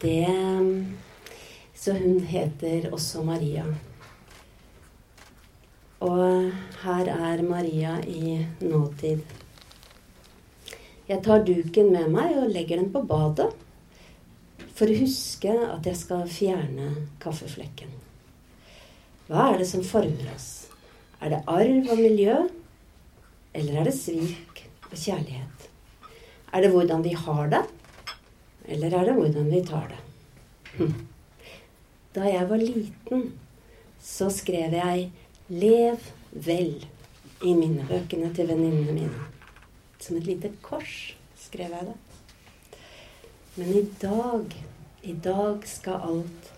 Det 0.00 0.24
Så 1.74 1.92
hun 1.92 2.20
heter 2.24 2.86
også 2.92 3.22
Maria. 3.24 3.64
Og 6.00 6.52
her 6.84 7.10
er 7.12 7.42
Maria 7.42 7.98
i 8.00 8.38
nåtid. 8.60 9.20
Jeg 11.08 11.20
tar 11.24 11.44
duken 11.44 11.92
med 11.92 12.08
meg 12.14 12.38
og 12.38 12.48
legger 12.48 12.80
den 12.80 12.92
på 12.94 13.04
badet 13.04 13.50
for 14.74 14.88
å 14.88 15.00
huske 15.02 15.52
at 15.52 15.84
jeg 15.84 16.00
skal 16.00 16.24
fjerne 16.30 16.88
kaffeflekken. 17.20 18.03
Hva 19.28 19.48
er 19.52 19.62
det 19.62 19.68
som 19.70 19.84
former 19.86 20.28
oss? 20.34 20.66
Er 21.24 21.32
det 21.32 21.44
arv 21.48 21.92
og 21.94 22.00
miljø? 22.00 22.36
Eller 23.56 23.80
er 23.80 23.88
det 23.88 23.94
svik 23.96 24.64
og 24.90 24.96
kjærlighet? 24.98 25.68
Er 26.52 26.64
det 26.64 26.70
hvordan 26.74 27.04
vi 27.04 27.14
har 27.16 27.48
det? 27.54 27.62
Eller 28.68 28.92
er 28.98 29.08
det 29.08 29.14
hvordan 29.16 29.48
vi 29.50 29.62
tar 29.64 29.88
det? 29.92 30.00
Hm. 30.74 30.94
Da 32.14 32.28
jeg 32.28 32.48
var 32.50 32.60
liten, 32.60 33.32
så 34.00 34.28
skrev 34.30 34.76
jeg 34.76 35.10
'Lev 35.48 36.00
vel' 36.32 36.86
i 37.44 37.52
minnebøkene 37.52 38.30
til 38.34 38.48
venninnene 38.48 38.92
mine. 38.92 39.26
Som 40.00 40.16
et 40.16 40.26
lite 40.28 40.52
kors 40.62 41.14
skrev 41.36 41.70
jeg 41.70 41.88
det. 41.90 41.96
Men 43.56 43.68
i 43.68 43.82
dag, 44.00 44.54
i 45.02 45.12
dag 45.12 45.66
skal 45.68 46.00
alt 46.08 46.53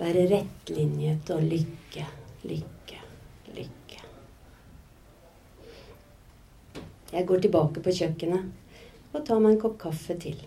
være 0.00 0.26
rettlinjet 0.30 1.30
og 1.34 1.42
lykke, 1.44 2.06
lykke, 2.48 3.00
lykke. 3.56 3.98
Jeg 7.10 7.26
går 7.26 7.42
tilbake 7.44 7.82
på 7.84 7.94
kjøkkenet 7.98 9.12
og 9.12 9.24
tar 9.26 9.42
meg 9.42 9.56
en 9.56 9.62
kopp 9.64 9.76
kaffe 9.82 10.16
til. 10.22 10.38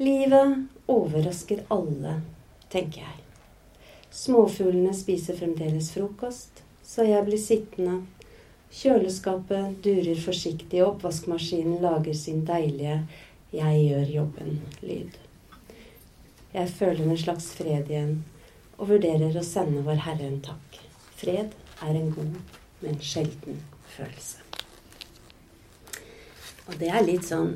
Livet 0.00 0.90
overrasker 0.90 1.64
alle, 1.74 2.20
tenker 2.72 3.02
jeg. 3.02 3.16
Småfuglene 4.10 4.92
spiser 4.96 5.36
fremdeles 5.38 5.90
frokost, 5.94 6.62
så 6.82 7.06
jeg 7.06 7.26
blir 7.26 7.40
sittende. 7.40 8.00
Kjøleskapet 8.70 9.80
durer 9.84 10.18
forsiktig, 10.22 10.82
og 10.84 10.96
oppvaskmaskinen 10.96 11.82
lager 11.82 12.14
sin 12.14 12.44
deilige 12.46 13.00
'jeg 13.52 13.88
gjør 13.88 14.06
jobben'-lyd. 14.16 15.29
Jeg 16.50 16.70
føler 16.74 17.04
en 17.04 17.18
slags 17.18 17.52
fred 17.54 17.90
igjen, 17.90 18.24
og 18.78 18.88
vurderer 18.90 19.36
å 19.38 19.44
sende 19.46 19.84
Vår 19.86 20.02
Herre 20.02 20.26
en 20.26 20.40
takk. 20.42 20.80
Fred 21.20 21.54
er 21.84 21.94
en 21.94 22.10
god, 22.14 22.38
men 22.82 22.98
sjelden 23.04 23.60
følelse. 23.94 24.42
Og 26.66 26.76
det 26.80 26.90
er 26.90 27.06
litt 27.06 27.26
sånn 27.26 27.54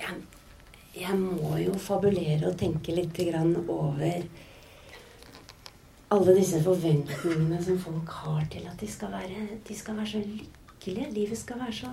jeg, 0.00 0.14
jeg 0.96 1.16
må 1.16 1.56
jo 1.60 1.74
fabulere 1.80 2.48
og 2.48 2.56
tenke 2.60 2.94
litt 2.96 3.18
over 3.68 4.22
alle 6.10 6.34
disse 6.34 6.60
forventningene 6.64 7.60
som 7.62 7.78
folk 7.78 8.08
har 8.24 8.46
til 8.50 8.64
at 8.66 8.80
de 8.80 8.88
skal 8.90 9.12
være, 9.12 9.44
de 9.68 9.76
skal 9.76 9.96
være 10.00 10.12
så 10.12 10.22
lykkelige. 10.24 11.10
Livet 11.14 11.38
skal 11.38 11.60
være 11.60 11.76
så 11.82 11.92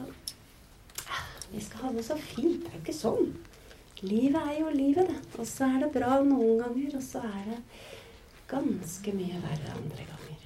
Vi 1.51 1.61
skal 1.63 1.79
ha 1.85 1.91
det 1.95 2.03
så 2.03 2.17
fint. 2.19 2.63
Det 2.63 2.67
er 2.67 2.73
jo 2.75 2.81
ikke 2.81 2.95
sånn. 2.95 3.29
Livet 4.05 4.37
er 4.37 4.59
jo 4.59 4.69
livet, 4.69 5.07
det. 5.09 5.17
Og 5.39 5.47
så 5.49 5.65
er 5.65 5.79
det 5.81 5.95
bra 5.95 6.19
noen 6.21 6.59
ganger, 6.61 6.95
og 6.99 7.03
så 7.03 7.19
er 7.25 7.47
det 7.49 7.57
ganske 8.49 9.13
mye 9.17 9.39
verre 9.41 9.73
andre 9.73 10.03
ganger. 10.11 10.39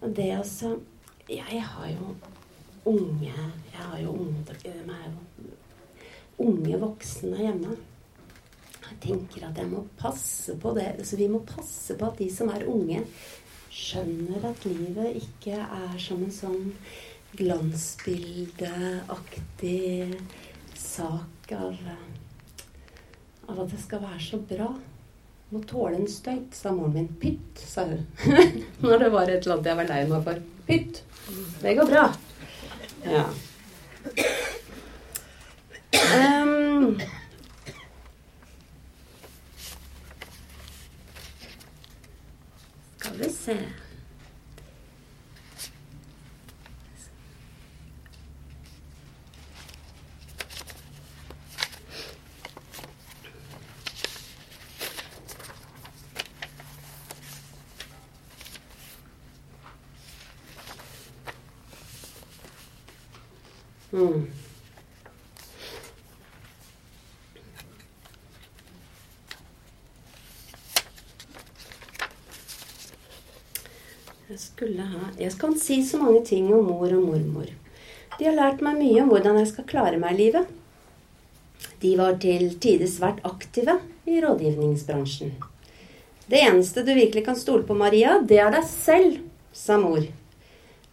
Og 0.00 0.16
det 0.16 0.38
også 0.38 0.78
Jeg 1.28 1.62
har 1.62 1.88
jo 1.90 2.16
unge 2.88 3.34
Jeg 3.72 3.82
har 3.82 3.98
jo 4.00 4.10
unge, 4.10 4.54
unge 6.38 6.80
voksne 6.80 7.36
hjemme. 7.36 7.76
Jeg 8.88 8.98
tenker 9.02 9.48
at 9.48 9.58
jeg 9.58 9.68
må 9.68 9.86
passe 9.98 10.58
på 10.58 10.74
det. 10.74 11.04
Så 11.04 11.16
vi 11.16 11.28
må 11.28 11.38
passe 11.46 11.94
på 11.98 12.06
at 12.06 12.18
de 12.18 12.30
som 12.32 12.48
er 12.48 12.66
unge, 12.66 13.04
skjønner 13.70 14.44
at 14.48 14.64
livet 14.66 15.16
ikke 15.20 15.52
er 15.60 15.98
som 16.00 16.22
en 16.24 16.32
sånn 16.32 16.74
glansbildeaktig 17.36 20.20
sak 20.74 21.52
av 21.52 21.76
at 23.48 23.70
det 23.70 23.80
skal 23.80 24.02
være 24.02 24.20
så 24.20 24.40
bra. 24.50 24.68
Må 25.50 25.62
tåle 25.64 25.96
en 25.96 26.08
støyt, 26.10 26.52
sa 26.52 26.72
moren 26.76 26.92
min. 26.92 27.08
Pytt, 27.20 27.62
sa 27.64 27.86
hun. 27.88 28.04
Når 28.84 29.04
det 29.04 29.12
var 29.14 29.30
et 29.30 29.38
eller 29.40 29.54
annet 29.56 29.70
jeg 29.70 29.78
var 29.80 29.88
lei 29.88 30.02
meg 30.10 30.26
for. 30.26 30.42
Pytt. 30.68 31.02
Det 31.62 31.76
går 31.78 31.88
bra. 31.88 32.04
Ja. 33.08 33.24
Um, 35.98 37.00
skal 42.98 43.18
vi 43.18 43.30
se 43.32 43.56
Mm. 63.92 64.26
Jeg 74.28 74.38
skulle 74.42 74.84
ha 74.84 75.06
Jeg 75.16 75.32
kan 75.40 75.54
si 75.56 75.80
så 75.86 75.96
mange 76.02 76.20
ting 76.26 76.50
om 76.52 76.66
mor 76.68 76.92
og 76.92 77.06
mormor. 77.06 77.48
De 78.18 78.26
har 78.26 78.36
lært 78.36 78.60
meg 78.60 78.76
mye 78.82 79.00
om 79.02 79.08
hvordan 79.12 79.38
jeg 79.40 79.52
skal 79.54 79.68
klare 79.70 80.00
meg 80.00 80.18
i 80.18 80.24
livet. 80.26 80.50
De 81.80 81.94
var 81.96 82.18
til 82.20 82.50
tider 82.60 82.90
svært 82.90 83.22
aktive 83.24 83.78
i 84.04 84.18
rådgivningsbransjen. 84.20 85.32
Det 86.28 86.42
eneste 86.44 86.84
du 86.84 86.92
virkelig 86.92 87.24
kan 87.24 87.38
stole 87.38 87.64
på, 87.64 87.74
Maria, 87.78 88.18
det 88.20 88.36
er 88.42 88.52
deg 88.52 88.66
selv, 88.68 89.20
sa 89.54 89.78
mor. 89.80 90.04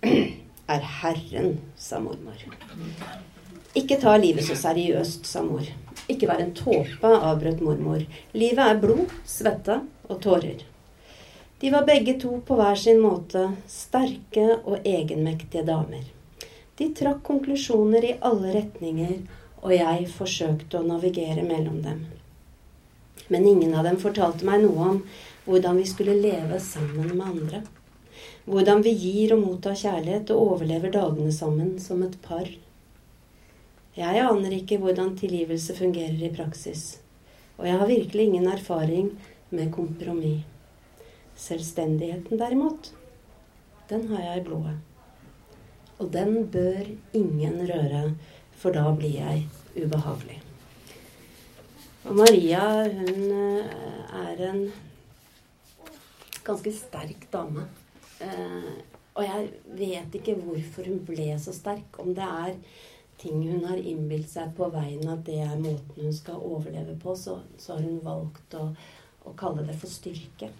Er 0.67 0.81
Herren, 0.81 1.59
sa 1.77 1.99
mormor. 2.01 2.39
Ikke 3.77 3.99
ta 4.01 4.15
livet 4.17 4.47
så 4.47 4.55
seriøst, 4.57 5.27
sa 5.29 5.43
mor. 5.45 5.65
Ikke 6.09 6.29
vær 6.29 6.41
en 6.41 6.55
tåpe, 6.57 7.11
avbrøt 7.11 7.61
mormor. 7.61 8.01
Livet 8.33 8.63
er 8.63 8.79
blod, 8.81 9.13
svette 9.29 9.81
og 10.09 10.21
tårer. 10.23 10.63
De 11.61 11.71
var 11.71 11.85
begge 11.87 12.17
to 12.21 12.39
på 12.47 12.57
hver 12.57 12.75
sin 12.79 12.99
måte 13.03 13.45
sterke 13.71 14.47
og 14.57 14.81
egenmektige 14.81 15.63
damer. 15.67 16.03
De 16.75 16.89
trakk 16.97 17.21
konklusjoner 17.23 18.09
i 18.09 18.17
alle 18.29 18.51
retninger, 18.57 19.15
og 19.61 19.71
jeg 19.73 20.09
forsøkte 20.17 20.81
å 20.81 20.87
navigere 20.87 21.45
mellom 21.45 21.79
dem. 21.85 22.03
Men 23.29 23.47
ingen 23.47 23.73
av 23.73 23.87
dem 23.87 24.01
fortalte 24.01 24.45
meg 24.45 24.65
noe 24.65 24.89
om 24.91 24.99
hvordan 25.45 25.79
vi 25.79 25.87
skulle 25.89 26.17
leve 26.19 26.59
sammen 26.61 27.13
med 27.13 27.25
andre. 27.25 27.63
Hvordan 28.45 28.83
vi 28.85 28.93
gir 28.93 29.33
og 29.35 29.41
mottar 29.41 29.77
kjærlighet 29.79 30.31
og 30.33 30.55
overlever 30.55 30.93
dagene 30.93 31.31
sammen 31.33 31.75
som 31.81 32.03
et 32.05 32.17
par. 32.21 32.49
Jeg 33.95 34.21
aner 34.21 34.53
ikke 34.53 34.77
hvordan 34.81 35.15
tilgivelse 35.17 35.75
fungerer 35.77 36.19
i 36.27 36.33
praksis, 36.35 36.99
og 37.55 37.67
jeg 37.69 37.79
har 37.79 37.87
virkelig 37.87 38.27
ingen 38.27 38.49
erfaring 38.51 39.13
med 39.49 39.71
kompromiss. 39.73 40.43
Selvstendigheten, 41.35 42.39
derimot, 42.39 42.93
den 43.89 44.07
har 44.07 44.21
jeg 44.23 44.41
i 44.41 44.43
blodet. 44.47 44.75
Og 45.99 46.11
den 46.13 46.47
bør 46.51 46.87
ingen 47.13 47.59
røre, 47.67 48.15
for 48.55 48.75
da 48.75 48.87
blir 48.95 49.17
jeg 49.19 49.45
ubehagelig. 49.75 50.39
Og 52.05 52.15
Maria, 52.19 52.63
hun 52.85 53.31
eh, 53.33 53.71
er 54.21 54.41
en 54.51 54.61
ganske 56.45 56.71
sterk 56.75 57.27
dame. 57.33 57.65
Eh, 58.23 58.73
og 59.15 59.23
jeg 59.23 59.47
vet 59.79 60.17
ikke 60.19 60.35
hvorfor 60.39 60.87
hun 60.89 60.99
ble 61.07 61.29
så 61.41 61.53
sterk. 61.55 61.99
Om 61.99 62.13
det 62.15 62.25
er 62.25 62.57
ting 63.21 63.39
hun 63.47 63.63
har 63.67 63.79
innbilt 63.79 64.29
seg 64.31 64.51
på 64.57 64.67
veien 64.73 65.07
at 65.11 65.23
det 65.27 65.39
er 65.45 65.55
måten 65.59 66.03
hun 66.03 66.15
skal 66.15 66.43
overleve 66.43 66.97
på, 66.99 67.15
så, 67.15 67.39
så 67.57 67.77
har 67.77 67.87
hun 67.87 68.03
valgt 68.03 68.57
å, 68.59 68.67
å 69.23 69.33
kalle 69.39 69.65
det 69.67 69.77
for 69.79 69.91
styrke. 69.91 70.51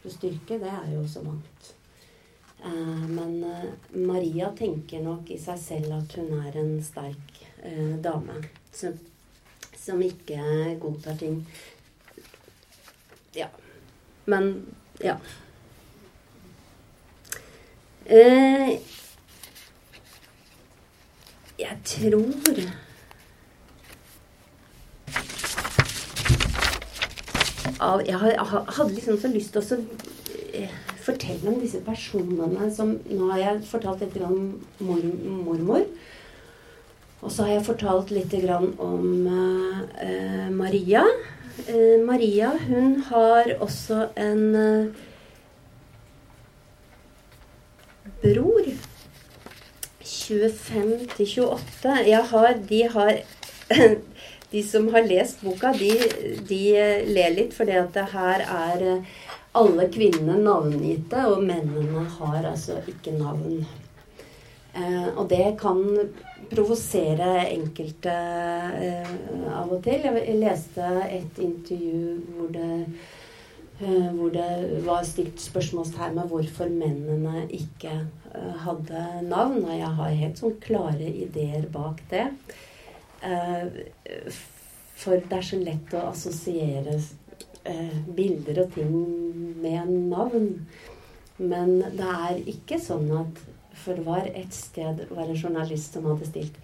For 0.00 0.12
styrke, 0.12 0.58
det 0.62 0.72
er 0.72 0.90
jo 0.94 1.04
så 1.08 1.24
mangt. 1.26 1.72
Eh, 2.64 3.04
men 3.12 3.38
eh, 3.44 3.68
Maria 4.00 4.50
tenker 4.56 5.04
nok 5.04 5.30
i 5.32 5.40
seg 5.40 5.60
selv 5.60 5.98
at 6.00 6.18
hun 6.18 6.34
er 6.40 6.58
en 6.62 6.76
sterk 6.84 7.40
dame. 8.02 8.40
Som, 8.74 8.96
som 9.78 10.00
ikke 10.02 10.40
godtar 10.82 11.14
ting. 11.20 11.44
Ja. 13.36 13.46
Men 14.26 14.48
ja. 14.98 15.20
Eh, 18.06 18.78
jeg 21.58 21.76
tror 21.84 22.62
av 27.82 28.02
Jeg 28.06 28.18
hadde 28.18 28.94
liksom 28.94 29.18
så 29.18 29.30
lyst 29.30 29.54
til 29.54 29.62
å 29.62 29.78
eh, 30.54 30.74
fortelle 31.02 31.50
om 31.50 31.60
disse 31.62 31.82
personene 31.86 32.70
som 32.74 32.96
Nå 33.10 33.30
har 33.30 33.42
jeg 33.42 33.62
fortalt 33.70 34.02
litt 34.02 34.18
om 34.22 34.50
mor, 34.82 35.06
mormor. 35.46 35.86
Og 37.22 37.30
så 37.30 37.46
har 37.46 37.56
jeg 37.56 37.66
fortalt 37.68 38.10
litt 38.10 38.34
om 38.82 39.06
uh, 39.30 40.50
Maria. 40.50 41.04
Uh, 41.68 42.02
Maria, 42.02 42.50
hun 42.66 42.96
har 43.06 43.52
også 43.62 44.08
en 44.18 44.56
uh, 44.56 45.02
bror. 48.22 48.72
25 50.02 51.06
til 51.16 51.28
28. 51.44 51.98
Jeg 52.08 52.24
har 52.30 52.54
De 52.68 52.82
har 52.94 53.12
de 54.52 54.62
som 54.62 54.88
har 54.92 55.06
lest 55.08 55.40
boka, 55.42 55.72
de, 55.72 55.92
de 56.48 56.62
ler 57.08 57.36
litt, 57.36 57.54
for 57.56 57.68
det 57.68 58.08
her 58.12 58.44
er 58.44 58.82
eh, 58.84 59.14
alle 59.56 59.86
kvinnene 59.92 60.38
navngitte, 60.44 61.24
og 61.28 61.44
mennene 61.44 62.04
har 62.18 62.50
altså 62.50 62.78
ikke 62.88 63.14
navn. 63.16 63.62
Eh, 64.72 65.08
og 65.16 65.26
det 65.28 65.56
kan 65.60 65.80
provosere 66.52 67.46
enkelte 67.50 68.12
eh, 68.12 69.10
av 69.52 69.72
og 69.72 69.82
til. 69.84 70.06
Jeg 70.08 70.38
leste 70.40 70.92
et 71.08 71.42
intervju 71.44 72.14
hvor 72.36 72.52
det, 72.54 72.70
eh, 72.86 73.18
hvor 73.82 74.30
det 74.34 74.82
var 74.86 75.02
stilt 75.06 75.40
spørsmålstegn 75.42 76.14
med 76.18 76.30
hvorfor 76.30 76.70
mennene 76.70 77.46
ikke 77.50 77.92
eh, 78.34 78.52
hadde 78.64 79.02
navn. 79.26 79.64
Og 79.64 79.74
jeg 79.74 79.90
har 79.98 80.20
helt 80.20 80.42
sånn 80.42 80.58
klare 80.62 81.08
ideer 81.24 81.66
bak 81.72 82.02
det. 82.12 82.28
Eh, 83.26 83.82
for 85.02 85.18
det 85.18 85.38
er 85.38 85.46
så 85.46 85.58
lett 85.58 85.96
å 85.98 86.06
assosiere 86.12 86.94
eh, 87.64 87.98
bilder 88.06 88.64
og 88.64 88.76
ting 88.76 88.94
med 89.62 89.90
navn. 90.12 90.48
Men 91.42 91.80
det 91.96 92.14
er 92.28 92.42
ikke 92.54 92.78
sånn 92.82 93.08
at 93.18 93.42
for 93.82 93.98
det 93.98 94.06
var 94.06 94.28
et 94.28 94.54
sted 94.54 95.06
var 95.10 95.26
en 95.26 95.38
journalist 95.38 95.96
som 95.96 96.04
hadde 96.06 96.26
stilt 96.28 96.58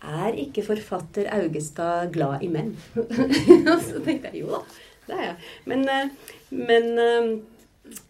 Er 0.00 0.36
ikke 0.40 0.64
forfatter 0.64 1.28
Augestad 1.36 2.10
glad 2.16 2.42
i 2.42 2.48
menn? 2.50 2.72
Og 2.96 3.84
så 3.86 4.00
tenkte 4.04 4.32
jeg 4.32 4.40
jo 4.40 4.56
da, 4.56 4.62
det 5.08 5.18
er 5.18 5.26
jeg. 5.26 5.36
Men, 5.70 5.88
eh, 5.88 6.08
men, 6.50 6.88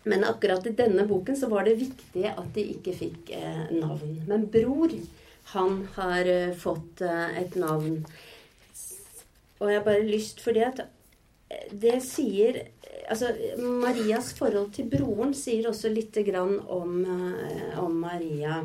men, 0.05 0.29
akkurat 0.29 0.67
i 0.67 0.77
denne 0.77 1.07
boken 1.09 1.37
så 1.39 1.51
var 1.53 1.67
det 1.67 1.81
viktig 1.81 2.29
at 2.31 2.53
de 2.55 2.69
ikke 2.77 2.95
fikk 2.97 3.35
navn. 3.75 4.21
Men 4.29 4.47
Bror 4.53 4.95
han 5.55 5.83
har 5.97 6.31
fått 6.57 7.03
et 7.05 7.59
navn. 7.61 8.05
Og 9.61 9.71
jeg 9.71 9.81
har 9.81 9.87
bare 9.87 10.07
lyst 10.07 10.43
fordi 10.45 10.65
at 10.67 10.87
eh, 11.51 11.69
det 11.73 11.99
sier 12.05 12.65
Altså, 13.05 13.35
Marias 13.61 14.31
forhold 14.33 14.71
til 14.73 14.87
broren 14.89 15.35
sier 15.37 15.67
også 15.69 15.91
lite 15.93 16.23
grann 16.25 16.55
om, 16.73 17.03
om 17.77 17.99
Maria. 18.01 18.63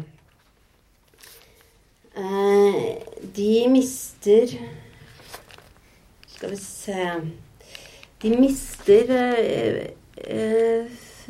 de 3.36 3.50
mister 3.68 4.54
Skal 6.30 6.54
vi 6.54 6.60
se 6.62 7.10
De 8.22 8.30
mister 8.36 9.12
eh, 9.12 9.86
eh, 10.16 10.86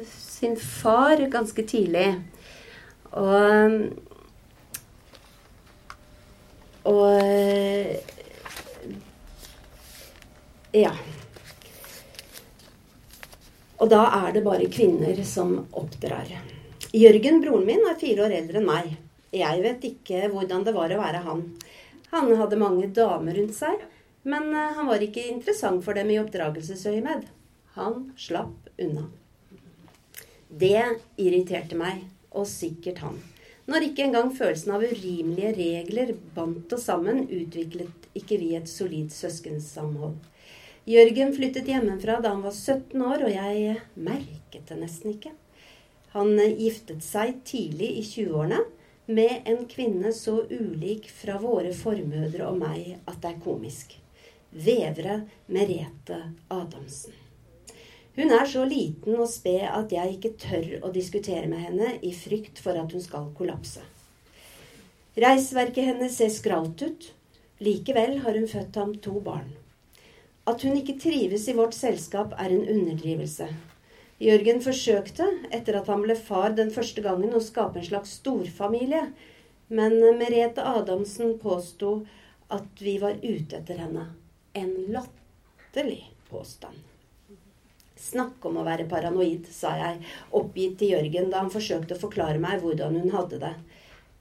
sin 0.08 0.56
far 0.58 1.17
ganske 1.30 1.63
tidlig. 1.63 2.13
Og 3.12 3.82
Og 6.89 7.21
Ja. 10.73 10.91
Og 13.80 13.89
da 13.89 14.02
er 14.28 14.34
det 14.34 14.43
bare 14.43 14.69
kvinner 14.69 15.23
som 15.25 15.54
oppdrar. 15.71 16.28
Jørgen, 16.93 17.39
broren 17.41 17.65
min, 17.65 17.86
er 17.86 17.97
fire 18.02 18.25
år 18.25 18.36
eldre 18.41 18.60
enn 18.60 18.67
meg. 18.67 18.89
Jeg 19.34 19.62
vet 19.63 19.86
ikke 19.91 20.28
hvordan 20.34 20.65
det 20.65 20.73
var 20.75 20.93
å 20.93 20.99
være 20.99 21.21
han. 21.25 21.43
Han 22.12 22.34
hadde 22.38 22.60
mange 22.60 22.89
damer 22.93 23.38
rundt 23.38 23.56
seg, 23.56 23.82
men 24.23 24.53
eh, 24.53 24.75
han 24.75 24.88
var 24.88 25.03
ikke 25.03 25.27
interessant 25.32 25.84
for 25.86 25.97
dem 25.97 26.12
i 26.12 26.19
oppdragelsesøyemed. 26.21 27.27
Han 27.77 28.10
slapp 28.17 28.69
unna. 28.82 29.08
Det 30.49 30.82
irriterte 31.21 31.77
meg, 31.77 32.08
og 32.34 32.47
sikkert 32.49 33.03
han. 33.05 33.19
Når 33.69 33.86
ikke 33.86 34.08
engang 34.08 34.32
følelsen 34.34 34.73
av 34.73 34.84
urimelige 34.84 35.51
regler 35.53 36.15
bandt 36.36 36.73
oss 36.73 36.88
sammen, 36.89 37.27
utviklet 37.29 38.08
ikke 38.17 38.39
vi 38.41 38.55
et 38.58 38.69
solid 38.69 39.13
søskensamhold. 39.13 40.17
Jørgen 40.89 41.36
flyttet 41.36 41.69
hjemmefra 41.69 42.17
da 42.23 42.32
han 42.34 42.41
var 42.41 42.55
17 42.55 42.97
år, 42.97 43.27
og 43.27 43.32
jeg 43.36 43.77
merket 43.93 44.71
det 44.71 44.79
nesten 44.79 45.13
ikke. 45.13 45.36
Han 46.15 46.34
giftet 46.58 47.05
seg 47.05 47.43
tidlig 47.45 47.91
i 47.99 48.03
20-årene 48.08 48.63
med 49.13 49.45
en 49.49 49.63
kvinne 49.69 50.13
så 50.17 50.39
ulik 50.49 51.10
fra 51.13 51.38
våre 51.41 51.75
formødre 51.77 52.49
og 52.49 52.58
meg 52.58 52.95
at 53.05 53.21
det 53.21 53.36
er 53.36 53.43
komisk. 53.45 53.99
Vevre 54.52 55.22
Merete 55.46 56.34
Adamsen. 56.48 57.14
Hun 58.16 58.32
er 58.34 58.48
så 58.50 58.64
liten 58.66 59.14
og 59.14 59.30
sped 59.30 59.62
at 59.70 59.92
jeg 59.94 60.16
ikke 60.16 60.32
tør 60.42 60.88
å 60.88 60.90
diskutere 60.92 61.46
med 61.48 61.62
henne 61.68 61.92
i 62.02 62.10
frykt 62.18 62.58
for 62.64 62.74
at 62.80 62.90
hun 62.96 63.04
skal 63.04 63.28
kollapse. 63.38 63.84
Reisverket 65.22 65.92
hennes 65.92 66.16
ser 66.18 66.32
skralt 66.34 66.82
ut. 66.82 67.06
Likevel 67.62 68.18
har 68.24 68.40
hun 68.40 68.48
født 68.50 68.80
ham 68.82 68.96
to 69.04 69.22
barn. 69.22 69.52
At 70.50 70.66
hun 70.66 70.80
ikke 70.80 70.98
trives 70.98 71.46
i 71.46 71.54
vårt 71.54 71.78
selskap, 71.78 72.34
er 72.34 72.50
en 72.50 72.66
underdrivelse. 72.66 73.52
Jørgen 74.20 74.64
forsøkte, 74.66 75.28
etter 75.54 75.78
at 75.78 75.92
han 75.94 76.02
ble 76.02 76.16
far 76.18 76.56
den 76.58 76.74
første 76.74 77.04
gangen, 77.06 77.36
å 77.38 77.44
skape 77.44 77.80
en 77.80 77.86
slags 77.86 78.18
storfamilie. 78.18 79.04
Men 79.70 80.00
Merete 80.18 80.66
Adamsen 80.66 81.38
påsto 81.38 82.00
at 82.50 82.82
vi 82.82 82.98
var 82.98 83.22
ute 83.22 83.62
etter 83.62 83.78
henne. 83.86 84.08
En 84.54 84.72
latterlig 84.90 86.12
påstand. 86.30 86.76
Snakk 88.00 88.46
om 88.48 88.58
å 88.58 88.64
være 88.66 88.88
paranoid, 88.90 89.46
sa 89.52 89.76
jeg, 89.78 90.00
oppgitt 90.34 90.80
til 90.80 90.96
Jørgen 90.96 91.28
da 91.30 91.44
han 91.44 91.52
forsøkte 91.54 91.98
å 91.98 92.02
forklare 92.02 92.40
meg 92.42 92.64
hvordan 92.64 92.96
hun 92.98 93.12
hadde 93.14 93.42
det. 93.44 93.52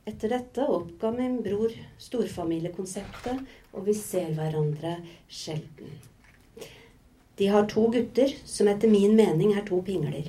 Etter 0.08 0.32
dette 0.34 0.66
oppga 0.66 1.12
min 1.14 1.38
bror 1.44 1.72
storfamiliekonseptet, 2.02 3.40
og 3.72 3.86
vi 3.86 3.94
ser 3.96 4.34
hverandre 4.36 4.96
sjelden. 5.30 5.94
De 7.38 7.48
har 7.52 7.68
to 7.70 7.86
gutter 7.94 8.34
som 8.44 8.68
etter 8.68 8.90
min 8.90 9.14
mening 9.16 9.54
er 9.54 9.64
to 9.68 9.78
pingler. 9.86 10.26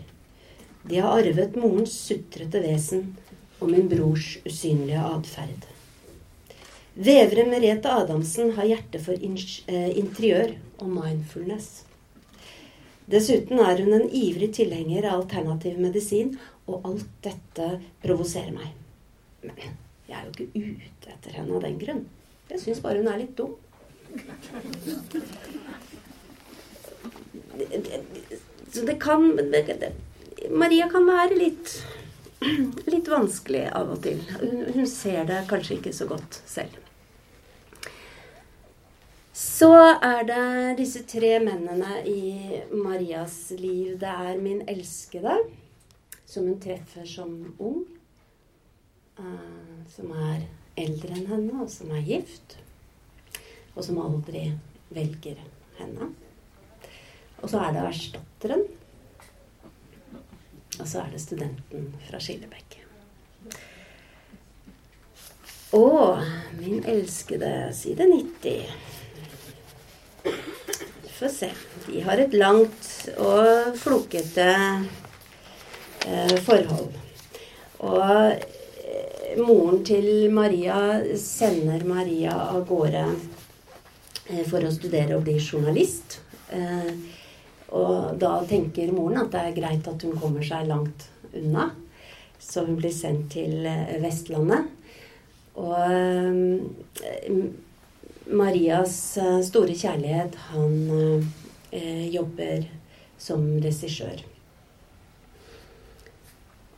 De 0.86 1.02
har 1.02 1.18
arvet 1.24 1.58
morens 1.60 1.96
sutrete 2.06 2.62
vesen 2.64 3.16
og 3.60 3.72
min 3.74 3.90
brors 3.92 4.38
usynlige 4.46 5.02
atferd. 5.10 5.66
Vevre 7.00 7.46
Merete 7.48 7.92
Adamsen 7.96 8.52
har 8.58 8.66
hjerte 8.68 9.00
for 9.00 9.16
eh, 9.16 9.92
interiør 9.98 10.50
og 10.84 10.90
mindfulness. 10.92 11.86
Dessuten 13.08 13.62
er 13.64 13.80
hun 13.80 13.96
en 13.96 14.10
ivrig 14.12 14.50
tilhenger 14.58 15.08
av 15.08 15.22
alternativ 15.22 15.78
medisin, 15.80 16.34
og 16.68 16.84
alt 16.90 17.08
dette 17.24 17.70
provoserer 18.04 18.52
meg. 18.52 18.74
Men 19.48 19.62
jeg 20.10 20.18
er 20.18 20.26
jo 20.26 20.34
ikke 20.34 20.66
ute 20.66 21.14
etter 21.14 21.38
henne 21.40 21.56
av 21.56 21.64
den 21.64 21.80
grunn. 21.80 22.04
Jeg 22.52 22.64
syns 22.66 22.84
bare 22.84 23.00
hun 23.00 23.08
er 23.08 23.24
litt 23.24 23.40
dum. 23.40 23.56
Så 28.76 28.84
det 28.92 29.00
kan 29.00 29.32
Maria 30.52 30.92
kan 30.92 31.08
være 31.08 31.40
litt 31.40 31.80
litt 32.92 33.08
vanskelig 33.08 33.66
av 33.72 33.96
og 33.96 34.04
til. 34.04 34.20
Hun 34.76 34.86
ser 34.88 35.24
det 35.32 35.46
kanskje 35.48 35.80
ikke 35.80 35.96
så 35.96 36.12
godt 36.12 36.44
selv. 36.44 36.89
Så 39.40 39.70
er 40.04 40.26
det 40.28 40.80
disse 40.82 41.06
tre 41.08 41.38
mennene 41.40 42.02
i 42.04 42.60
Marias 42.76 43.38
liv. 43.56 43.94
Det 44.02 44.10
er 44.12 44.42
min 44.42 44.66
elskede, 44.68 45.38
som 46.28 46.50
hun 46.50 46.58
treffer 46.60 47.06
som 47.08 47.38
ung. 47.56 47.86
Uh, 49.20 49.80
som 49.88 50.12
er 50.12 50.44
eldre 50.80 51.16
enn 51.16 51.32
henne, 51.32 51.56
og 51.64 51.72
som 51.72 51.94
er 51.96 52.04
gift. 52.04 52.58
Og 53.78 53.88
som 53.88 54.02
aldri 54.04 54.44
velger 54.92 55.40
henne. 55.80 56.12
Og 57.40 57.48
så 57.48 57.64
er 57.64 57.78
det 57.78 57.88
erstatteren. 57.94 58.68
Og 60.82 60.84
så 60.84 61.06
er 61.06 61.16
det 61.16 61.24
studenten 61.24 61.90
fra 62.10 62.20
Skillebekk. 62.20 62.82
Å, 65.80 65.84
min 66.60 66.84
elskede 66.84 67.70
side 67.78 68.12
90. 68.12 68.99
Får 71.20 71.28
se. 71.28 71.50
De 71.88 72.02
har 72.02 72.18
et 72.18 72.34
langt 72.34 72.88
og 73.20 73.76
flokete 73.80 74.48
eh, 76.08 76.36
forhold. 76.46 76.94
Og 77.84 78.04
eh, 78.32 79.36
moren 79.40 79.84
til 79.88 80.30
Maria 80.32 80.78
sender 81.20 81.84
Maria 81.88 82.36
av 82.50 82.64
gårde 82.70 83.04
eh, 84.30 84.44
for 84.48 84.64
å 84.64 84.74
studere 84.74 85.18
og 85.18 85.26
bli 85.28 85.38
journalist. 85.40 86.22
Og 87.70 88.16
da 88.18 88.32
tenker 88.50 88.90
moren 88.96 89.20
at 89.22 89.34
det 89.36 89.42
er 89.44 89.58
greit 89.60 89.88
at 89.92 90.02
hun 90.08 90.16
kommer 90.18 90.46
seg 90.46 90.66
langt 90.72 91.10
unna. 91.30 91.68
Så 92.42 92.64
hun 92.66 92.80
blir 92.80 92.96
sendt 92.96 93.36
til 93.36 93.68
Vestlandet. 94.02 94.72
Og 95.60 95.76
Marias 98.60 99.18
eh, 99.18 99.40
store 99.40 99.72
kjærlighet, 99.72 100.34
han 100.52 100.74
eh, 101.72 102.10
jobber 102.12 102.66
som 103.16 103.46
regissør. 103.64 104.20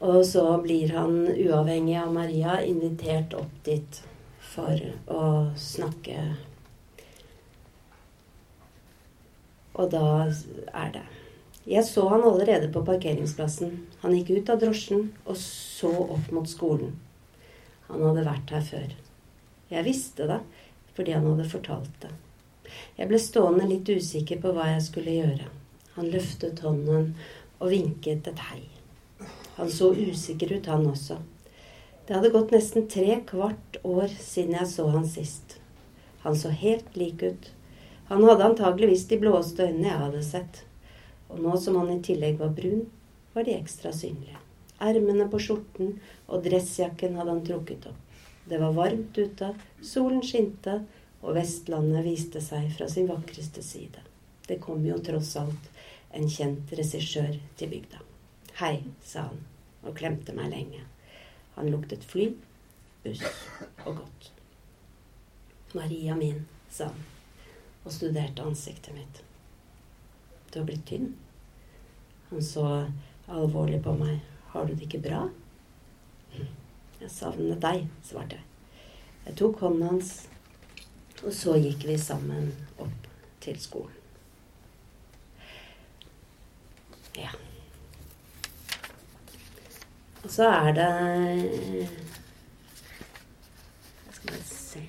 Og 0.05 0.19
så 0.29 0.43
blir 0.61 0.93
han, 0.93 1.25
uavhengig 1.33 1.97
av 1.97 2.13
Maria, 2.13 2.59
invitert 2.61 3.33
opp 3.33 3.57
dit 3.65 4.01
for 4.53 4.77
å 5.09 5.25
snakke 5.57 6.21
Og 9.73 9.89
da 9.89 10.05
er 10.27 10.89
det. 10.93 11.05
Jeg 11.65 11.87
så 11.87 12.03
han 12.11 12.21
allerede 12.27 12.67
på 12.69 12.85
parkeringsplassen. 12.85 13.79
Han 14.03 14.13
gikk 14.19 14.35
ut 14.35 14.49
av 14.53 14.59
drosjen 14.61 15.07
og 15.23 15.37
så 15.39 15.89
opp 16.03 16.27
mot 16.35 16.49
skolen. 16.49 16.99
Han 17.87 18.03
hadde 18.05 18.27
vært 18.27 18.51
her 18.53 18.67
før. 18.67 18.91
Jeg 19.71 19.87
visste 19.87 20.27
det 20.29 20.43
fordi 20.95 21.15
han 21.15 21.27
hadde 21.29 21.47
fortalt 21.49 21.93
det. 22.03 22.11
Jeg 22.97 23.09
ble 23.09 23.19
stående 23.19 23.67
litt 23.67 23.89
usikker 23.89 24.39
på 24.43 24.53
hva 24.55 24.69
jeg 24.73 24.83
skulle 24.85 25.15
gjøre. 25.17 25.47
Han 25.97 26.11
løftet 26.11 26.63
hånden 26.63 27.13
og 27.59 27.71
vinket 27.73 28.29
et 28.31 28.43
hei. 28.51 28.61
Han 29.57 29.69
så 29.69 29.91
usikker 29.93 30.53
ut, 30.55 30.69
han 30.71 30.87
også. 30.87 31.19
Det 32.07 32.15
hadde 32.17 32.33
gått 32.33 32.53
nesten 32.55 32.87
tre 32.91 33.19
kvart 33.27 33.77
år 33.87 34.11
siden 34.19 34.55
jeg 34.57 34.69
så 34.71 34.87
han 34.91 35.07
sist. 35.07 35.57
Han 36.23 36.37
så 36.37 36.49
helt 36.53 36.95
lik 36.97 37.23
ut. 37.23 37.51
Han 38.09 38.23
hadde 38.27 38.49
antageligvis 38.49 39.05
de 39.07 39.19
blåeste 39.21 39.67
øynene 39.67 39.87
jeg 39.87 40.01
hadde 40.05 40.23
sett. 40.25 40.63
Og 41.31 41.39
nå 41.43 41.55
som 41.61 41.77
han 41.79 41.91
i 41.93 42.01
tillegg 42.03 42.41
var 42.41 42.51
brun, 42.55 42.87
var 43.33 43.47
de 43.47 43.55
ekstra 43.55 43.93
synlige. 43.95 44.39
Ermene 44.81 45.27
på 45.31 45.39
skjorten 45.39 45.93
og 46.27 46.43
dressjakken 46.43 47.15
hadde 47.19 47.35
han 47.35 47.45
trukket 47.47 47.87
opp. 47.91 47.99
Det 48.45 48.57
var 48.57 48.73
varmt 48.73 49.17
ute, 49.17 49.53
solen 49.85 50.23
skinte, 50.25 50.81
og 51.21 51.35
Vestlandet 51.37 52.05
viste 52.05 52.41
seg 52.41 52.71
fra 52.73 52.87
sin 52.89 53.09
vakreste 53.09 53.61
side. 53.63 54.01
Det 54.47 54.57
kom 54.63 54.81
jo 54.85 54.97
tross 55.05 55.35
alt 55.39 55.69
en 56.17 56.27
kjent 56.29 56.73
regissør 56.75 57.37
til 57.59 57.71
bygda. 57.71 58.01
Hei, 58.61 58.81
sa 59.05 59.27
han 59.29 59.43
og 59.85 59.95
klemte 59.97 60.33
meg 60.37 60.51
lenge. 60.53 60.81
Han 61.55 61.69
luktet 61.71 62.03
fly, 62.07 62.31
buss 63.05 63.23
og 63.85 64.01
godt. 64.01 64.31
Maria 65.77 66.17
min, 66.17 66.45
sa 66.69 66.89
han 66.89 67.07
og 67.83 67.93
studerte 67.93 68.43
ansiktet 68.45 68.93
mitt. 68.93 69.21
Du 70.51 70.59
har 70.59 70.67
blitt 70.67 70.85
tynn. 70.85 71.13
Han 72.29 72.43
så 72.45 72.65
alvorlig 73.27 73.81
på 73.83 73.95
meg. 73.97 74.19
Har 74.51 74.67
du 74.67 74.75
det 74.75 74.85
ikke 74.85 75.01
bra? 75.07 75.23
Jeg 77.01 77.09
savnet 77.09 77.61
deg, 77.63 77.87
svarte 78.05 78.37
jeg. 78.37 78.45
Jeg 79.25 79.37
tok 79.39 79.63
hånden 79.63 79.87
hans, 79.87 80.11
og 81.23 81.33
så 81.33 81.55
gikk 81.57 81.87
vi 81.89 81.97
sammen 81.97 82.51
opp 82.81 83.07
til 83.41 83.57
skolen. 83.61 83.97
Ja. 87.17 87.33
Og 90.21 90.29
så 90.31 90.45
er 90.47 90.71
det 90.77 90.85
Jeg 91.41 91.89
skal 94.13 94.29
bare 94.29 94.43
se 94.45 94.81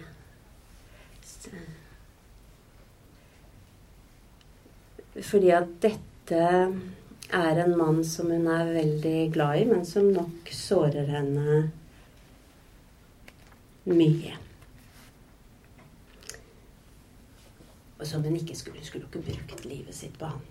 Fordi 5.23 5.51
at 5.57 5.69
dette 5.83 6.43
er 7.33 7.65
en 7.65 7.77
mann 7.77 8.05
som 8.05 8.31
hun 8.31 8.47
er 8.47 8.73
veldig 8.77 9.33
glad 9.33 9.59
i, 9.63 9.65
men 9.69 9.87
som 9.89 10.13
nok 10.13 10.53
sårer 10.53 11.09
henne 11.09 11.71
mye. 13.89 14.39
Og 17.99 18.09
som 18.09 18.25
hun 18.25 18.35
ikke 18.37 18.57
skulle 18.59 18.83
Skulle 18.83 19.07
ikke 19.07 19.23
brukt 19.31 19.65
livet 19.65 19.95
sitt 19.95 20.19
på 20.19 20.27
han. 20.27 20.43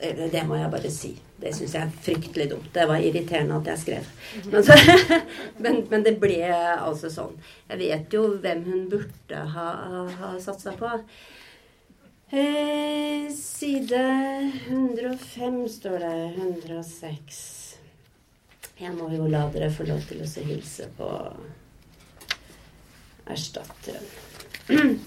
Det 0.00 0.42
må 0.48 0.56
jeg 0.56 0.70
bare 0.72 0.90
si. 0.92 1.10
Det 1.40 1.50
syns 1.52 1.74
jeg 1.76 1.82
er 1.82 1.98
fryktelig 2.04 2.46
dumt. 2.50 2.68
Det 2.72 2.86
var 2.88 3.02
irriterende 3.04 3.58
at 3.58 3.66
jeg 3.68 3.80
skrev. 3.82 4.06
Men, 4.52 4.64
så, 4.64 4.76
men, 5.62 5.82
men, 5.90 6.04
det 6.06 6.14
ble 6.22 6.38
altså 6.54 7.10
sånn. 7.12 7.36
Jeg 7.68 7.82
vet 7.82 8.16
jo 8.16 8.22
hvem 8.40 8.64
hun 8.64 8.86
burde 8.92 9.42
ha, 9.54 9.66
ha 10.22 10.32
satsa 10.40 10.72
på. 10.78 10.94
Eh, 12.32 13.28
side 13.36 14.00
105 14.70 15.60
står 15.76 15.98
det. 16.06 16.14
106. 16.38 17.44
Jeg 18.80 18.96
må 18.96 19.10
jo 19.12 19.28
la 19.28 19.44
dere 19.52 19.68
få 19.74 19.84
lov 19.84 20.00
til 20.08 20.24
å 20.24 20.48
hilse 20.48 20.88
på 20.96 21.08
erstatteren. 23.26 24.06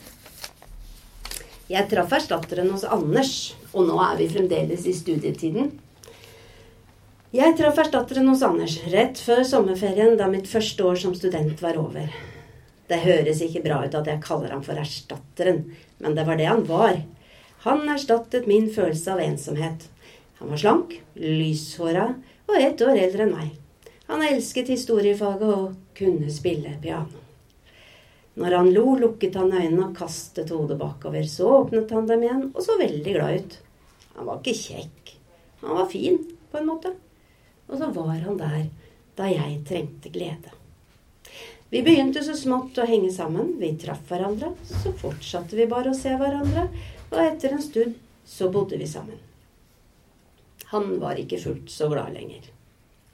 Jeg 1.73 1.87
traff 1.89 2.11
erstatteren 2.13 2.69
hos 2.73 2.83
Anders, 2.83 3.55
og 3.71 3.87
nå 3.87 3.95
er 4.03 4.17
vi 4.19 4.27
fremdeles 4.29 4.83
i 4.85 4.93
studietiden. 4.93 5.71
Jeg 7.33 7.55
traff 7.57 7.79
erstatteren 7.81 8.27
hos 8.29 8.43
Anders 8.45 8.75
rett 8.91 9.17
før 9.17 9.41
sommerferien, 9.47 10.17
da 10.19 10.27
mitt 10.29 10.49
første 10.51 10.83
år 10.85 10.99
som 11.01 11.15
student 11.17 11.63
var 11.63 11.79
over. 11.81 12.11
Det 12.91 12.99
høres 13.05 13.41
ikke 13.41 13.63
bra 13.63 13.79
ut 13.87 13.95
at 13.97 14.11
jeg 14.11 14.21
kaller 14.21 14.53
ham 14.53 14.61
for 14.65 14.77
erstatteren, 14.77 15.63
men 16.03 16.19
det 16.19 16.27
var 16.27 16.37
det 16.37 16.51
han 16.51 16.61
var. 16.67 16.99
Han 17.63 17.87
erstattet 17.89 18.45
min 18.45 18.67
følelse 18.69 19.15
av 19.15 19.23
ensomhet. 19.23 19.87
Han 20.41 20.51
var 20.51 20.59
slank, 20.61 20.97
lyshåra 21.15 22.09
og 22.51 22.55
ett 22.59 22.83
år 22.83 22.99
eldre 23.07 23.25
enn 23.25 23.35
meg. 23.37 23.53
Han 24.11 24.27
elsket 24.27 24.69
historiefaget 24.75 25.47
og 25.47 25.77
kunne 25.97 26.29
spille 26.29 26.75
piano. 26.83 27.22
Når 28.39 28.55
han 28.57 28.71
lo, 28.73 28.95
lukket 28.97 29.35
han 29.37 29.53
øynene 29.53 29.89
og 29.89 29.97
kastet 29.97 30.49
hodet 30.53 30.79
bakover. 30.79 31.25
Så 31.29 31.49
åpnet 31.59 31.91
han 31.93 32.07
dem 32.09 32.25
igjen 32.25 32.47
og 32.49 32.61
så 32.65 32.77
veldig 32.79 33.13
glad 33.13 33.41
ut. 33.41 33.57
Han 34.15 34.29
var 34.29 34.41
ikke 34.41 34.57
kjekk. 34.57 35.13
Han 35.61 35.77
var 35.77 35.91
fin, 35.91 36.17
på 36.51 36.59
en 36.59 36.69
måte. 36.69 36.93
Og 37.69 37.77
så 37.79 37.89
var 37.93 38.17
han 38.25 38.39
der 38.41 38.65
da 39.17 39.29
jeg 39.29 39.61
trengte 39.69 40.09
glede. 40.13 40.53
Vi 41.73 41.81
begynte 41.81 42.21
så 42.25 42.35
smått 42.37 42.77
å 42.77 42.87
henge 42.89 43.09
sammen. 43.13 43.55
Vi 43.61 43.71
traff 43.81 44.09
hverandre. 44.09 44.51
Så 44.69 44.93
fortsatte 44.97 45.57
vi 45.57 45.69
bare 45.69 45.93
å 45.93 45.97
se 45.97 46.13
hverandre. 46.17 46.67
Og 47.09 47.21
etter 47.21 47.55
en 47.55 47.63
stund 47.65 47.95
så 48.29 48.49
bodde 48.53 48.77
vi 48.77 48.89
sammen. 48.89 49.21
Han 50.73 50.99
var 51.01 51.21
ikke 51.21 51.41
fullt 51.41 51.69
så 51.73 51.89
glad 51.89 52.13
lenger. 52.13 52.49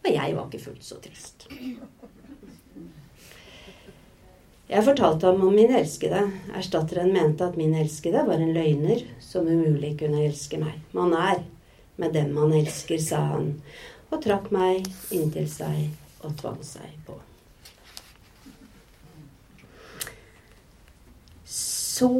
Og 0.03 0.11
jeg 0.11 0.35
var 0.35 0.47
ikke 0.47 0.63
fullt 0.63 0.83
så 0.83 0.99
trist. 1.03 1.47
Jeg 4.69 4.85
fortalte 4.85 5.25
ham 5.25 5.39
om 5.47 5.55
min 5.57 5.71
elskede. 5.73 6.19
Erstatteren 6.53 7.09
mente 7.13 7.41
at 7.41 7.55
min 7.57 7.73
elskede 7.73 8.21
var 8.27 8.37
en 8.37 8.51
løgner 8.53 9.01
som 9.17 9.47
umulig 9.49 9.95
kunne 9.97 10.21
elske 10.27 10.59
meg. 10.61 10.75
Man 10.93 11.15
er 11.17 11.41
med 11.97 12.13
den 12.13 12.29
man 12.35 12.53
elsker, 12.53 12.99
sa 13.01 13.23
han, 13.31 13.47
og 14.13 14.21
trakk 14.21 14.51
meg 14.53 14.85
inntil 15.09 15.47
seg 15.49 15.89
og 16.21 16.35
tvang 16.37 16.61
seg 16.65 16.93
på. 17.07 17.17
Så 21.49 22.11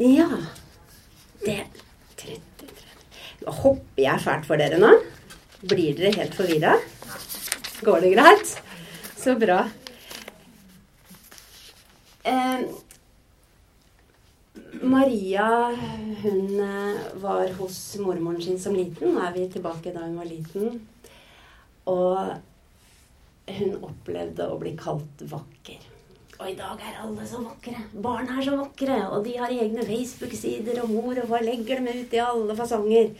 Ja. 0.00 0.30
Det 1.44 1.60
33 2.16 3.52
Hopper 3.60 4.02
jeg 4.02 4.24
fælt 4.24 4.48
for 4.48 4.56
dere 4.56 4.80
nå? 4.80 4.90
Blir 5.60 5.94
dere 5.98 6.16
helt 6.16 6.34
forvirra? 6.34 6.74
Går 7.84 8.00
det 8.00 8.16
greit? 8.16 8.56
Så 9.18 9.36
bra. 9.38 9.60
Eh, 12.22 12.60
Maria 14.82 15.76
hun 16.22 16.60
eh, 16.60 17.00
var 17.14 17.52
hos 17.58 17.96
mormoren 17.98 18.42
sin 18.42 18.60
som 18.60 18.76
liten. 18.76 19.14
Nå 19.14 19.22
er 19.26 19.32
vi 19.36 19.48
tilbake 19.50 19.94
da 19.94 20.06
hun 20.06 20.18
var 20.20 20.28
liten. 20.30 20.80
Og 21.90 22.34
hun 23.52 23.80
opplevde 23.82 24.46
å 24.46 24.58
bli 24.60 24.76
kalt 24.78 25.24
vakker. 25.30 25.88
Og 26.42 26.48
i 26.50 26.56
dag 26.58 26.80
er 26.82 27.02
alle 27.04 27.26
så 27.28 27.38
vakre. 27.42 27.78
Barn 28.02 28.30
er 28.30 28.42
så 28.42 28.56
vakre. 28.58 28.96
Og 29.14 29.26
de 29.26 29.36
har 29.38 29.52
egne 29.52 29.84
Facebook-sider, 29.86 30.80
og 30.82 30.90
mor 30.90 31.18
og 31.22 31.28
far 31.30 31.44
legger 31.46 31.78
dem 31.78 32.02
ut 32.02 32.14
i 32.16 32.22
alle 32.22 32.56
fasonger. 32.58 33.12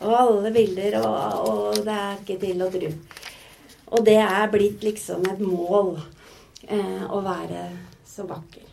Og 0.00 0.14
alle 0.16 0.52
bilder, 0.54 0.96
og, 1.00 1.50
og 1.50 1.80
det 1.84 1.96
er 1.96 2.22
ikke 2.22 2.38
til 2.44 2.64
å 2.64 2.70
tru. 2.72 2.88
Og 3.90 4.04
det 4.06 4.20
er 4.22 4.52
blitt 4.52 4.84
liksom 4.86 5.24
et 5.28 5.40
mål 5.42 5.96
eh, 6.68 7.04
å 7.10 7.20
være 7.24 7.64
så 8.10 8.26
vakker. 8.28 8.66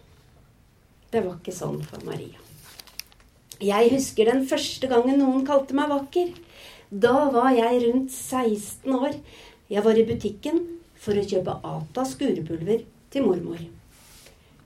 Det 1.12 1.22
var 1.24 1.38
ikke 1.38 1.56
sånn 1.56 1.80
for 1.86 2.04
Maria. 2.08 2.42
Jeg 3.64 3.92
husker 3.94 4.30
den 4.30 4.44
første 4.50 4.90
gangen 4.90 5.22
noen 5.22 5.46
kalte 5.48 5.78
meg 5.78 5.90
vakker. 5.94 6.34
Da 6.90 7.30
var 7.34 7.54
jeg 7.56 7.82
rundt 7.86 8.12
16 8.14 8.98
år. 8.98 9.16
Jeg 9.72 9.84
var 9.86 9.98
i 9.98 10.06
butikken 10.08 10.62
for 10.98 11.18
å 11.18 11.26
kjøpe 11.26 11.58
Ata 11.66 12.06
skurepulver 12.08 12.84
til 13.14 13.26
mormor. 13.28 13.62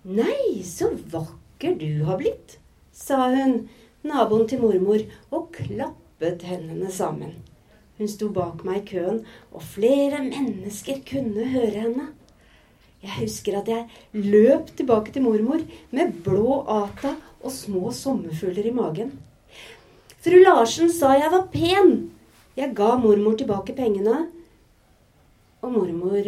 Nei, 0.04 0.64
så 0.66 0.92
vakker 1.14 1.78
du 1.78 2.04
har 2.08 2.18
blitt, 2.18 2.58
sa 2.92 3.28
hun, 3.30 3.68
naboen 4.08 4.48
til 4.50 4.64
mormor, 4.64 5.04
og 5.30 5.52
klappet 5.56 6.46
hendene 6.48 6.90
sammen. 6.94 7.36
Hun 8.00 8.10
sto 8.10 8.32
bak 8.34 8.64
meg 8.66 8.82
i 8.82 8.88
køen, 8.96 9.20
og 9.54 9.66
flere 9.76 10.24
mennesker 10.26 11.04
kunne 11.06 11.46
høre 11.54 11.86
henne. 11.86 12.08
Jeg 13.02 13.18
husker 13.18 13.58
at 13.58 13.70
jeg 13.72 13.88
løp 14.14 14.70
tilbake 14.78 15.14
til 15.14 15.26
mormor 15.26 15.64
med 15.90 16.14
blå 16.26 16.62
ata 16.70 17.16
og 17.42 17.52
små 17.54 17.90
sommerfugler 17.96 18.68
i 18.70 18.74
magen. 18.76 19.12
Fru 20.22 20.38
Larsen 20.44 20.92
sa 20.94 21.16
jeg 21.18 21.32
var 21.34 21.48
pen. 21.54 22.12
Jeg 22.56 22.76
ga 22.78 22.94
mormor 23.02 23.34
tilbake 23.40 23.74
pengene, 23.74 24.28
og 25.62 25.72
mormor 25.72 26.26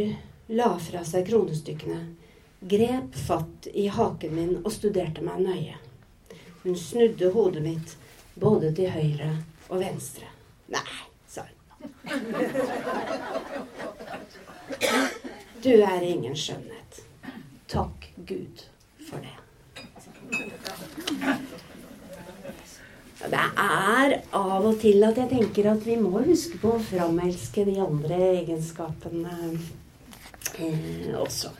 la 0.50 0.70
fra 0.82 1.04
seg 1.06 1.28
kronestykkene, 1.28 2.00
grep 2.74 3.16
fatt 3.28 3.68
i 3.74 3.88
haken 3.92 4.34
min 4.34 4.54
og 4.64 4.72
studerte 4.74 5.22
meg 5.26 5.44
nøye. 5.46 5.78
Hun 6.64 6.78
snudde 6.80 7.30
hodet 7.36 7.64
mitt 7.66 7.98
både 8.40 8.74
til 8.74 8.90
høyre 8.94 9.30
og 9.70 9.84
venstre. 9.84 10.26
Nei, 10.74 10.88
sa 11.28 11.46
hun. 11.46 11.60
Du 15.64 15.70
er 15.72 16.02
ingen 16.04 16.34
skjønnhet. 16.36 16.98
Takk 17.72 18.10
Gud 18.28 18.66
for 19.08 19.24
det. 19.24 19.32
Det 23.24 23.44
er 23.64 24.16
av 24.36 24.68
og 24.68 24.76
til 24.82 25.06
at 25.08 25.22
jeg 25.22 25.32
tenker 25.32 25.70
at 25.72 25.86
vi 25.88 25.96
må 26.02 26.26
huske 26.26 26.60
på 26.60 26.74
å 26.76 26.84
framelske 26.84 27.64
de 27.70 27.78
andre 27.80 28.20
egenskapene 28.42 29.38
eh, 30.60 31.16
også. 31.16 31.54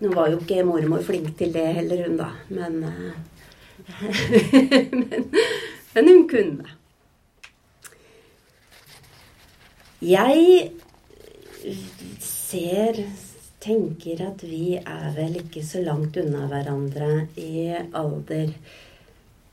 Nå 0.00 0.14
var 0.16 0.32
jo 0.32 0.40
ikke 0.40 0.64
mormor 0.64 1.04
flink 1.04 1.34
til 1.36 1.52
det 1.52 1.66
heller, 1.76 2.06
hun 2.08 2.16
da. 2.22 2.32
Men, 2.48 2.80
eh, 2.88 3.12
men, 5.02 5.28
men 5.92 6.14
hun 6.14 6.28
kunne. 6.32 6.76
Jeg 10.00 10.70
ser 12.50 13.04
tenker 13.60 14.22
at 14.24 14.42
vi 14.46 14.78
er 14.78 15.10
vel 15.14 15.36
ikke 15.42 15.62
så 15.66 15.82
langt 15.84 16.16
unna 16.20 16.46
hverandre 16.50 17.10
i 17.38 17.68
alder, 17.76 18.54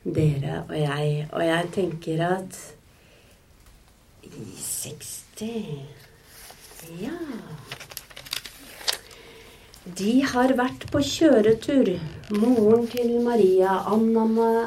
dere 0.03 0.61
og 0.63 0.75
jeg. 0.79 1.27
Og 1.31 1.43
jeg 1.43 1.71
tenker 1.75 2.23
at 2.29 2.61
i 4.23 4.47
60 4.61 5.15
Ja. 6.97 7.17
De 9.97 10.13
har 10.31 10.51
vært 10.57 10.87
på 10.91 10.99
kjøretur. 11.03 11.93
Moren 12.35 12.87
til 12.91 13.13
Maria, 13.23 13.77
Anna, 13.87 14.25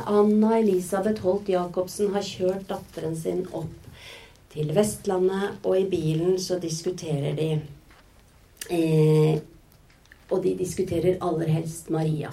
Anna 0.08 0.54
Elisabeth 0.60 1.24
Holt 1.26 1.50
Jacobsen, 1.50 2.12
har 2.14 2.24
kjørt 2.24 2.68
datteren 2.70 3.18
sin 3.18 3.42
opp 3.52 3.90
til 4.54 4.72
Vestlandet, 4.76 5.60
og 5.64 5.76
i 5.76 5.84
bilen 5.90 6.38
så 6.40 6.56
diskuterer 6.62 7.36
de 7.36 7.50
eh, 8.70 9.40
Og 10.30 10.42
de 10.44 10.54
diskuterer 10.58 11.18
aller 11.20 11.48
helst 11.50 11.90
Maria. 11.90 12.30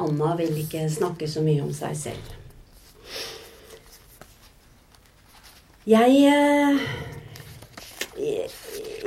Anna 0.00 0.34
vil 0.36 0.58
ikke 0.62 0.84
snakke 0.92 1.28
så 1.28 1.42
mye 1.44 1.62
om 1.64 1.72
seg 1.74 1.96
selv. 1.96 2.36
Jeg 5.88 6.16
eh, 6.28 6.76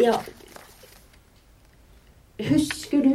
Ja 0.01 0.17
Husker 2.43 3.03
du 3.05 3.11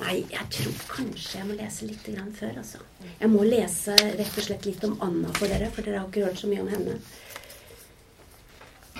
Nei, 0.00 0.22
jeg 0.30 0.46
tror 0.54 0.76
kanskje 0.88 1.40
jeg 1.40 1.46
må 1.48 1.56
lese 1.58 1.84
litt 1.84 2.06
før. 2.38 2.54
altså. 2.62 2.78
Jeg 3.20 3.28
må 3.28 3.42
lese 3.44 3.92
rett 3.92 4.38
og 4.38 4.46
slett 4.46 4.64
litt 4.64 4.84
om 4.86 4.94
Anna 5.04 5.28
for 5.36 5.50
dere, 5.50 5.68
for 5.74 5.84
dere 5.84 5.98
har 6.00 6.08
ikke 6.08 6.24
hørt 6.24 6.40
så 6.40 6.48
mye 6.48 6.62
om 6.62 6.70
henne. 6.72 6.94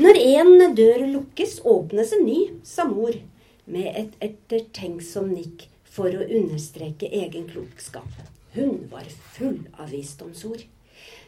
Når 0.00 0.16
en 0.16 0.74
dør 0.74 1.02
lukkes, 1.12 1.58
åpnes 1.68 2.14
en 2.16 2.22
ny, 2.24 2.38
sa 2.64 2.86
mor 2.88 3.12
med 3.68 3.88
et 4.00 4.14
ettertenksom 4.24 5.26
nikk 5.28 5.66
for 5.84 6.08
å 6.08 6.24
understreke 6.24 7.10
egen 7.18 7.44
klokskap. 7.50 8.08
Hun 8.54 8.86
var 8.88 9.10
full 9.34 9.58
av 9.76 9.92
visdomsord. 9.92 10.62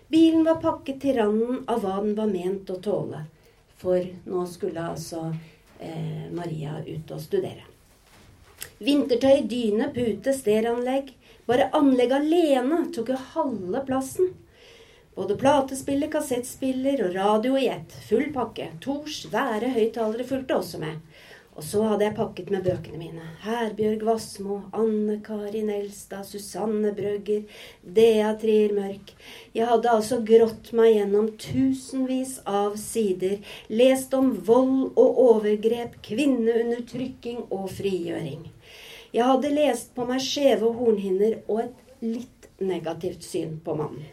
Bilen 0.08 0.46
var 0.48 0.62
pakket 0.64 1.02
til 1.04 1.18
randen 1.18 1.60
av 1.68 1.84
hva 1.84 1.98
den 2.00 2.16
var 2.16 2.32
ment 2.32 2.72
å 2.72 2.78
tåle. 2.80 3.26
For 3.76 4.08
nå 4.24 4.46
skulle 4.48 4.86
altså 4.94 5.26
eh, 5.76 6.32
Maria 6.32 6.78
ut 6.86 7.12
og 7.12 7.20
studere. 7.20 7.66
Vintertøy, 8.80 9.44
dyne, 9.52 9.90
pute, 9.92 10.32
stereoanlegg. 10.32 11.12
Bare 11.44 11.68
anlegget 11.76 12.24
alene 12.24 12.86
tok 12.94 13.12
jo 13.12 13.20
halve 13.34 13.84
plassen. 13.84 14.32
Både 15.14 15.36
platespiller, 15.36 16.08
kassettspiller 16.08 17.02
og 17.04 17.14
radio 17.14 17.58
i 17.60 17.66
ett. 17.68 17.92
Full 18.08 18.30
pakke. 18.32 18.70
To 18.80 19.02
svære 19.04 19.68
høyttalere 19.74 20.24
fulgte 20.24 20.56
også 20.56 20.80
med. 20.80 21.02
Og 21.52 21.64
så 21.68 21.82
hadde 21.84 22.06
jeg 22.06 22.16
pakket 22.16 22.48
med 22.48 22.64
bøkene 22.64 22.96
mine. 22.96 23.26
Herbjørg 23.42 24.06
Wassmo, 24.08 24.54
Anne 24.72 25.18
Karin 25.24 25.68
Elstad, 25.74 26.24
Susanne 26.24 26.94
Brøgger, 26.96 27.42
Dea 27.84 28.30
Trier 28.40 28.72
Mørk. 28.72 29.12
Jeg 29.52 29.68
hadde 29.68 29.92
altså 29.92 30.22
grått 30.24 30.72
meg 30.78 30.94
gjennom 30.94 31.28
tusenvis 31.36 32.38
av 32.48 32.78
sider, 32.80 33.36
lest 33.68 34.16
om 34.16 34.32
vold 34.48 34.96
og 34.96 35.20
overgrep, 35.26 36.00
kvinneundertrykking 36.08 37.44
og 37.50 37.68
frigjøring. 37.76 38.48
Jeg 39.12 39.28
hadde 39.28 39.52
lest 39.52 39.92
på 39.92 40.08
meg 40.08 40.24
skjeve 40.24 40.72
hornhinner 40.72 41.42
og 41.44 41.66
et 41.66 42.00
litt 42.00 42.50
negativt 42.64 43.28
syn 43.28 43.58
på 43.60 43.76
mannen. 43.76 44.08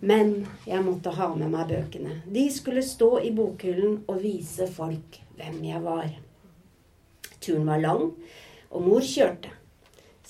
Men 0.00 0.34
jeg 0.64 0.80
måtte 0.84 1.12
ha 1.12 1.28
med 1.34 1.50
meg 1.52 1.68
bøkene. 1.68 2.22
De 2.24 2.46
skulle 2.52 2.84
stå 2.84 3.18
i 3.26 3.32
bokhyllen 3.36 4.00
og 4.08 4.22
vise 4.22 4.68
folk 4.70 5.20
hvem 5.36 5.58
jeg 5.68 5.82
var. 5.84 6.08
Turen 7.40 7.68
var 7.68 7.82
lang, 7.82 8.06
og 8.70 8.84
mor 8.84 9.04
kjørte. 9.04 9.52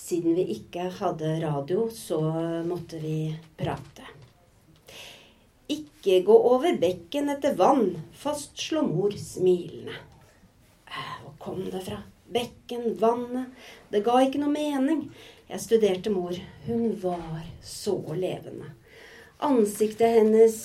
Siden 0.00 0.34
vi 0.34 0.46
ikke 0.56 0.88
hadde 0.98 1.36
radio, 1.44 1.86
så 1.92 2.18
måtte 2.66 2.98
vi 3.02 3.32
prate. 3.58 4.06
Ikke 5.70 6.22
gå 6.26 6.38
over 6.50 6.78
bekken 6.80 7.30
etter 7.30 7.54
vann, 7.58 7.92
fastslo 8.18 8.82
mor 8.86 9.14
smilende. 9.14 9.94
Hvor 11.20 11.36
kom 11.38 11.62
det 11.70 11.84
fra? 11.86 12.00
bekken, 12.32 12.98
vannet. 12.98 13.46
Det 13.88 14.02
ga 14.04 14.20
ikke 14.22 14.40
noe 14.42 14.52
mening. 14.54 15.06
Jeg 15.50 15.62
studerte 15.64 16.12
mor. 16.14 16.36
Hun 16.66 16.92
var 17.02 17.42
så 17.64 17.96
levende. 18.14 18.70
Ansiktet 19.40 20.18
hennes 20.18 20.56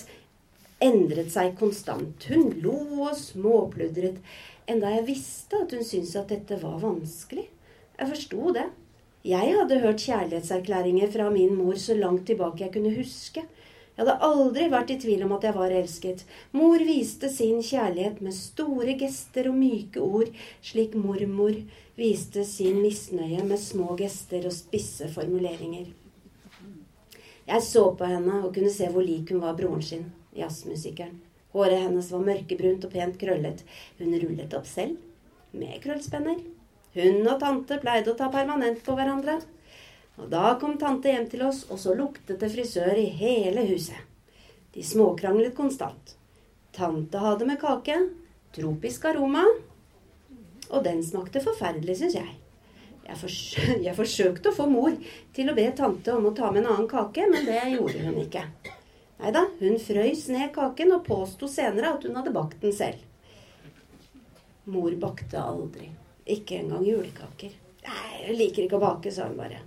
endret 0.83 1.31
seg 1.31 1.53
konstant. 1.59 2.25
Hun 2.27 2.49
lo 2.63 2.75
og 3.05 3.13
småpludret, 3.15 4.17
enda 4.67 4.91
jeg 4.97 5.05
visste 5.07 5.61
at 5.63 5.75
hun 5.75 5.85
syntes 5.87 6.15
at 6.19 6.33
dette 6.33 6.57
var 6.59 6.81
vanskelig. 6.81 7.45
Jeg 7.95 8.11
forsto 8.11 8.51
det. 8.57 8.65
Jeg 9.25 9.55
hadde 9.57 9.79
hørt 9.81 10.03
kjærlighetserklæringer 10.03 11.09
fra 11.13 11.29
min 11.33 11.55
mor 11.57 11.79
så 11.81 11.95
langt 11.97 12.27
tilbake 12.27 12.65
jeg 12.65 12.73
kunne 12.75 12.91
huske. 12.97 13.45
Jeg 13.95 14.03
hadde 14.03 14.27
aldri 14.27 14.67
vært 14.69 14.91
i 14.91 14.99
tvil 14.99 15.23
om 15.23 15.33
at 15.37 15.47
jeg 15.47 15.55
var 15.55 15.71
elsket. 15.79 16.25
Mor 16.51 16.83
viste 16.83 17.31
sin 17.31 17.63
kjærlighet 17.63 18.19
med 18.21 18.35
store 18.35 18.97
gester 18.99 19.47
og 19.49 19.55
myke 19.55 20.03
ord, 20.03 20.35
slik 20.59 20.99
mormor 20.99 21.55
viste 21.95 22.43
sin 22.43 22.83
misnøye 22.83 23.47
med 23.47 23.61
små 23.61 23.95
gester 23.95 24.49
og 24.51 24.53
spisse 24.53 25.07
formuleringer. 25.15 25.93
Jeg 27.45 27.61
så 27.61 27.85
på 27.97 28.07
henne 28.09 28.41
og 28.41 28.53
kunne 28.55 28.73
se 28.73 28.87
hvor 28.89 29.05
lik 29.05 29.29
hun 29.33 29.43
var 29.43 29.57
broren 29.57 29.83
sin, 29.85 30.07
jazzmusikeren. 30.33 31.19
Håret 31.55 31.85
hennes 31.85 32.09
var 32.11 32.23
mørkebrunt 32.25 32.87
og 32.87 32.91
pent 32.91 33.19
krøllet. 33.21 33.61
Hun 33.99 34.15
rullet 34.19 34.55
opp 34.57 34.65
selv, 34.67 34.97
med 35.55 35.77
krøllspenner. 35.83 36.41
Hun 36.95 37.21
og 37.27 37.39
tante 37.39 37.77
pleide 37.83 38.11
å 38.11 38.17
ta 38.19 38.31
permanent 38.33 38.81
på 38.83 38.95
hverandre. 38.97 39.37
Og 40.19 40.27
da 40.31 40.55
kom 40.59 40.77
tante 40.79 41.11
hjem 41.11 41.29
til 41.31 41.45
oss, 41.47 41.65
og 41.69 41.79
så 41.79 41.95
luktet 41.95 42.39
det 42.41 42.51
frisør 42.51 42.95
i 42.99 43.07
hele 43.19 43.65
huset. 43.69 43.99
De 44.75 44.83
småkranglet 44.83 45.55
konstant. 45.55 46.15
Tante 46.75 47.21
hadde 47.23 47.47
med 47.47 47.59
kake. 47.61 47.99
Tropisk 48.55 49.05
aroma. 49.11 49.45
Og 50.71 50.81
den 50.83 51.03
smakte 51.05 51.43
forferdelig, 51.43 51.99
syns 52.01 52.17
jeg. 52.17 52.33
Jeg, 53.05 53.17
forsø 53.21 53.75
jeg, 53.85 53.95
forsøkte 53.97 54.49
å 54.49 54.55
få 54.55 54.65
mor 54.69 54.95
til 55.35 55.51
å 55.51 55.55
be 55.57 55.65
tante 55.77 56.13
om 56.15 56.25
å 56.29 56.33
ta 56.37 56.49
med 56.51 56.63
en 56.63 56.71
annen 56.73 56.89
kake, 56.89 57.27
men 57.31 57.45
det 57.45 57.59
gjorde 57.75 58.01
hun 58.07 58.17
ikke. 58.23 58.45
Nei 59.19 59.31
da, 59.31 59.45
hun 59.59 59.77
frøys 59.79 60.25
ned 60.33 60.49
kaken 60.55 60.97
og 60.97 61.05
påsto 61.05 61.47
senere 61.49 61.93
at 61.95 62.07
hun 62.07 62.17
hadde 62.17 62.33
bakt 62.35 62.57
den 62.63 62.73
selv. 62.75 63.03
Mor 64.73 64.95
bakte 64.99 65.37
aldri. 65.39 65.91
Ikke 66.25 66.57
engang 66.57 66.83
julekaker. 66.87 67.53
Nei, 67.85 68.11
jeg 68.25 68.37
liker 68.39 68.65
ikke 68.65 68.79
å 68.79 68.83
bake, 68.83 69.13
sa 69.13 69.29
hun 69.29 69.37
bare. 69.37 69.61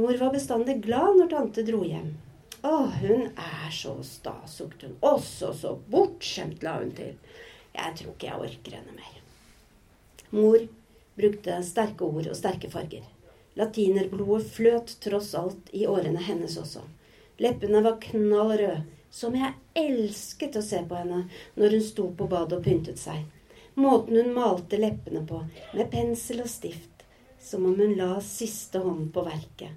Mor 0.00 0.16
var 0.16 0.32
bestandig 0.32 0.78
glad 0.86 1.18
når 1.18 1.28
tante 1.28 1.64
dro 1.68 1.82
hjem. 1.84 2.14
Å, 2.64 2.76
hun 3.02 3.26
er 3.28 3.72
så 3.74 3.98
sta, 4.06 4.38
sukket 4.48 4.86
hun. 4.86 4.94
Også 5.04 5.52
så 5.58 5.74
bortskjemt, 5.92 6.62
la 6.64 6.78
hun 6.80 6.94
til. 6.96 7.18
Jeg 7.76 7.98
tror 7.98 8.14
ikke 8.14 8.30
jeg 8.30 8.46
orker 8.46 8.78
henne 8.78 8.96
mer. 8.96 9.18
Mor 10.32 10.64
brukte 11.18 11.58
sterke 11.66 12.06
ord 12.06 12.30
og 12.30 12.38
sterke 12.38 12.70
farger. 12.72 13.04
Latinerblodet 13.58 14.48
fløt 14.54 14.96
tross 15.04 15.34
alt 15.36 15.68
i 15.76 15.84
årene 15.86 16.22
hennes 16.24 16.56
også. 16.60 16.84
Leppene 17.42 17.82
var 17.84 18.00
knall 18.00 18.54
røde, 18.56 18.82
som 19.12 19.34
jeg 19.36 19.52
elsket 19.76 20.56
å 20.56 20.62
se 20.64 20.80
på 20.88 20.96
henne 20.96 21.26
når 21.60 21.76
hun 21.76 21.84
sto 21.84 22.08
på 22.16 22.28
badet 22.30 22.58
og 22.58 22.64
pyntet 22.64 23.00
seg. 23.00 23.26
Måten 23.76 24.16
hun 24.16 24.32
malte 24.36 24.80
leppene 24.80 25.22
på, 25.28 25.42
med 25.76 25.90
pensel 25.92 26.42
og 26.44 26.50
stift, 26.52 27.04
som 27.40 27.66
om 27.68 27.76
hun 27.76 27.94
la 27.98 28.14
siste 28.24 28.80
hånd 28.80 29.10
på 29.12 29.24
verket. 29.26 29.72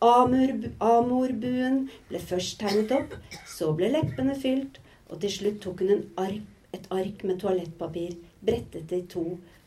Amorbuen 0.00 1.82
ble 2.08 2.22
først 2.30 2.58
tegnet 2.62 2.94
opp, 2.94 3.14
så 3.46 3.72
ble 3.76 3.90
leppene 3.92 4.36
fylt, 4.38 4.78
og 5.10 5.20
til 5.22 5.34
slutt 5.34 5.60
tok 5.66 5.82
hun 5.84 6.06
ark, 6.20 6.46
et 6.70 6.86
ark 6.94 7.24
med 7.26 7.40
toalettpapir, 7.42 8.14
brettet 8.46 8.86
det 8.90 9.02
i 9.02 9.08
to 9.10 9.24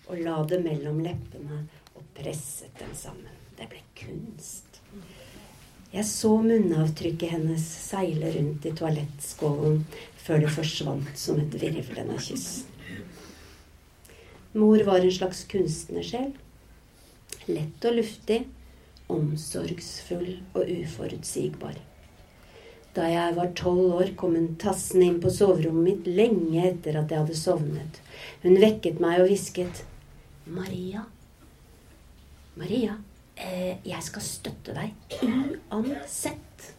og 0.07 0.19
la 0.19 0.39
det 0.49 0.59
mellom 0.63 0.99
leppene 1.03 1.63
og 1.93 2.05
presset 2.17 2.73
dem 2.79 2.93
sammen. 2.97 3.31
Det 3.57 3.69
ble 3.71 3.83
kunst. 3.97 4.79
Jeg 5.93 6.07
så 6.09 6.31
munnavtrykket 6.41 7.35
hennes 7.35 7.63
seile 7.63 8.31
rundt 8.33 8.65
i 8.65 8.73
toalettskålen 8.73 9.83
før 10.23 10.41
det 10.41 10.53
forsvant 10.55 11.11
som 11.19 11.37
et 11.41 11.53
virvlende 11.61 12.17
kyss. 12.17 12.63
Mor 14.57 14.81
var 14.87 15.05
en 15.05 15.13
slags 15.13 15.43
kunstnersjel. 15.49 16.33
Lett 17.45 17.85
og 17.85 17.97
luftig, 17.99 18.43
omsorgsfull 19.11 20.29
og 20.55 20.69
uforutsigbar. 20.69 21.77
Da 22.93 23.07
jeg 23.09 23.33
var 23.37 23.53
tolv 23.57 23.95
år, 23.97 24.11
kom 24.17 24.35
hun 24.37 24.51
tassende 24.61 25.07
inn 25.07 25.21
på 25.21 25.31
soverommet 25.33 25.87
mitt 25.87 26.09
lenge 26.09 26.61
etter 26.69 26.99
at 26.99 27.09
jeg 27.09 27.23
hadde 27.23 27.37
sovnet. 27.37 27.97
Hun 28.43 28.59
vekket 28.61 29.01
meg 29.01 29.23
og 29.23 29.31
hvisket. 29.31 29.81
Maria, 30.45 31.03
Maria, 32.59 32.97
eh, 33.35 33.77
jeg 33.87 34.03
skal 34.03 34.23
støtte 34.25 34.73
deg 34.75 34.91
uansett. 35.23 36.73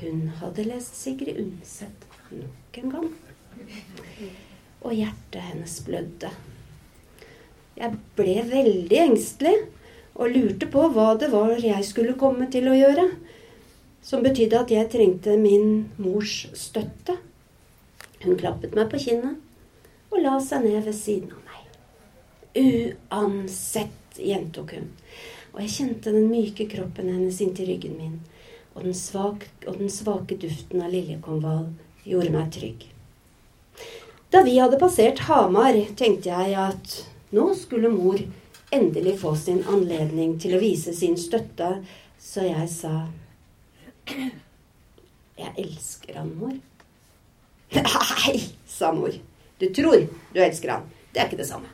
Hun 0.00 0.30
hadde 0.40 0.64
lest 0.66 0.96
Sigrid 0.98 1.38
Undset 1.38 2.06
nok 2.34 2.78
en 2.82 2.94
gang. 2.94 3.08
Og 4.82 4.94
hjertet 4.96 5.44
hennes 5.44 5.76
blødde. 5.86 6.30
Jeg 7.78 7.98
ble 8.18 8.36
veldig 8.50 8.98
engstelig 9.04 9.54
og 10.16 10.34
lurte 10.34 10.68
på 10.72 10.86
hva 10.92 11.12
det 11.20 11.30
var 11.32 11.54
jeg 11.62 11.86
skulle 11.86 12.18
komme 12.18 12.48
til 12.52 12.66
å 12.68 12.76
gjøre. 12.76 13.06
Som 14.02 14.24
betydde 14.24 14.64
at 14.64 14.72
jeg 14.74 14.90
trengte 14.90 15.36
min 15.38 15.86
mors 16.00 16.42
støtte. 16.56 17.20
Hun 18.24 18.40
klappet 18.40 18.74
meg 18.76 18.90
på 18.90 19.00
kinnet 19.06 19.38
og 20.10 20.24
la 20.24 20.34
seg 20.42 20.66
ned 20.66 20.82
ved 20.88 20.96
siden 20.96 21.30
av. 21.36 21.39
Uansett, 22.54 24.18
gjentok 24.18 24.74
hun. 24.74 24.88
Og 25.54 25.60
jeg 25.64 25.74
kjente 25.74 26.14
den 26.14 26.30
myke 26.30 26.66
kroppen 26.70 27.10
hennes 27.10 27.40
inntil 27.42 27.70
ryggen 27.70 27.96
min. 27.98 28.16
Og 28.74 28.84
den, 28.86 28.94
svak, 28.94 29.46
og 29.66 29.78
den 29.78 29.90
svake 29.90 30.38
duften 30.40 30.82
av 30.82 30.92
liljekonvall 30.94 31.68
gjorde 32.06 32.34
meg 32.34 32.50
trygg. 32.54 32.86
Da 34.30 34.44
vi 34.46 34.58
hadde 34.58 34.78
passert 34.78 35.24
Hamar, 35.26 35.74
tenkte 35.98 36.30
jeg 36.30 36.54
at 36.58 36.92
nå 37.34 37.48
skulle 37.58 37.90
mor 37.90 38.20
endelig 38.70 39.16
få 39.22 39.34
sin 39.38 39.64
anledning 39.66 40.36
til 40.42 40.54
å 40.54 40.62
vise 40.62 40.94
sin 40.94 41.16
støtte, 41.18 41.80
så 42.18 42.46
jeg 42.46 42.68
sa 42.70 42.94
Jeg 45.40 45.52
elsker 45.56 46.18
han, 46.18 46.30
mor. 46.38 46.54
Nei, 47.74 48.34
sa 48.66 48.90
mor. 48.92 49.14
Du 49.58 49.68
tror 49.74 50.02
du 50.34 50.40
elsker 50.40 50.74
han. 50.74 50.88
Det 51.12 51.22
er 51.22 51.30
ikke 51.30 51.40
det 51.40 51.48
samme. 51.48 51.70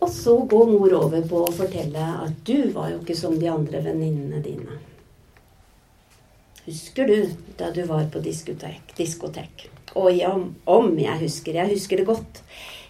Og 0.00 0.08
så 0.08 0.36
går 0.48 0.70
mor 0.70 0.94
over 0.96 1.24
på 1.28 1.42
å 1.44 1.52
fortelle 1.52 2.04
at 2.24 2.38
du 2.48 2.70
var 2.72 2.92
jo 2.94 3.00
ikke 3.02 3.18
som 3.18 3.36
de 3.38 3.50
andre 3.52 3.82
venninnene 3.84 4.40
dine. 4.44 4.78
Husker 6.64 7.08
du 7.08 7.30
da 7.58 7.70
du 7.74 7.82
var 7.88 8.06
på 8.12 8.22
diskotek? 8.24 8.94
diskotek? 8.96 9.68
Og 9.98 10.12
ja, 10.14 10.32
om 10.70 10.92
jeg 10.98 11.22
husker. 11.24 11.56
Jeg 11.60 11.74
husker 11.74 12.00
det 12.00 12.06
godt. 12.08 12.42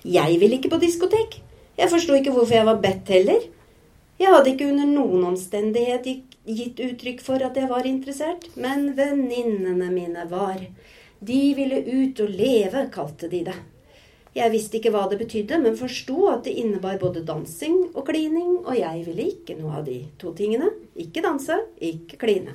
Jeg 0.04 0.38
ville 0.40 0.58
ikke 0.58 0.72
på 0.74 0.80
diskotek. 0.82 1.40
Jeg 1.78 1.90
forsto 1.90 2.14
ikke 2.16 2.34
hvorfor 2.34 2.58
jeg 2.58 2.68
var 2.68 2.82
bedt 2.82 3.10
heller. 3.14 3.46
Jeg 4.20 4.34
hadde 4.34 4.52
ikke 4.52 4.68
under 4.68 4.88
noen 4.90 5.24
omstendighet 5.30 6.06
gitt 6.44 6.80
uttrykk 6.84 7.22
for 7.24 7.42
at 7.44 7.56
jeg 7.56 7.70
var 7.70 7.88
interessert, 7.88 8.46
men 8.60 8.90
venninnene 8.98 9.88
mine 9.92 10.26
var. 10.28 10.60
De 11.20 11.40
ville 11.56 11.80
ut 11.88 12.20
og 12.20 12.34
leve, 12.36 12.86
kalte 12.92 13.30
de 13.32 13.44
det. 13.48 13.56
Jeg 14.36 14.52
visste 14.52 14.78
ikke 14.78 14.92
hva 14.94 15.08
det 15.10 15.18
betydde, 15.18 15.58
men 15.58 15.78
forsto 15.78 16.28
at 16.30 16.44
det 16.46 16.54
innebar 16.62 17.00
både 17.00 17.24
dansing 17.26 17.88
og 17.90 18.04
klining, 18.06 18.60
og 18.62 18.76
jeg 18.78 19.02
ville 19.08 19.26
ikke 19.32 19.56
noe 19.58 19.80
av 19.80 19.88
de 19.88 20.04
to 20.22 20.30
tingene. 20.38 20.70
Ikke 20.94 21.24
danse, 21.24 21.56
ikke 21.82 22.20
kline. 22.20 22.54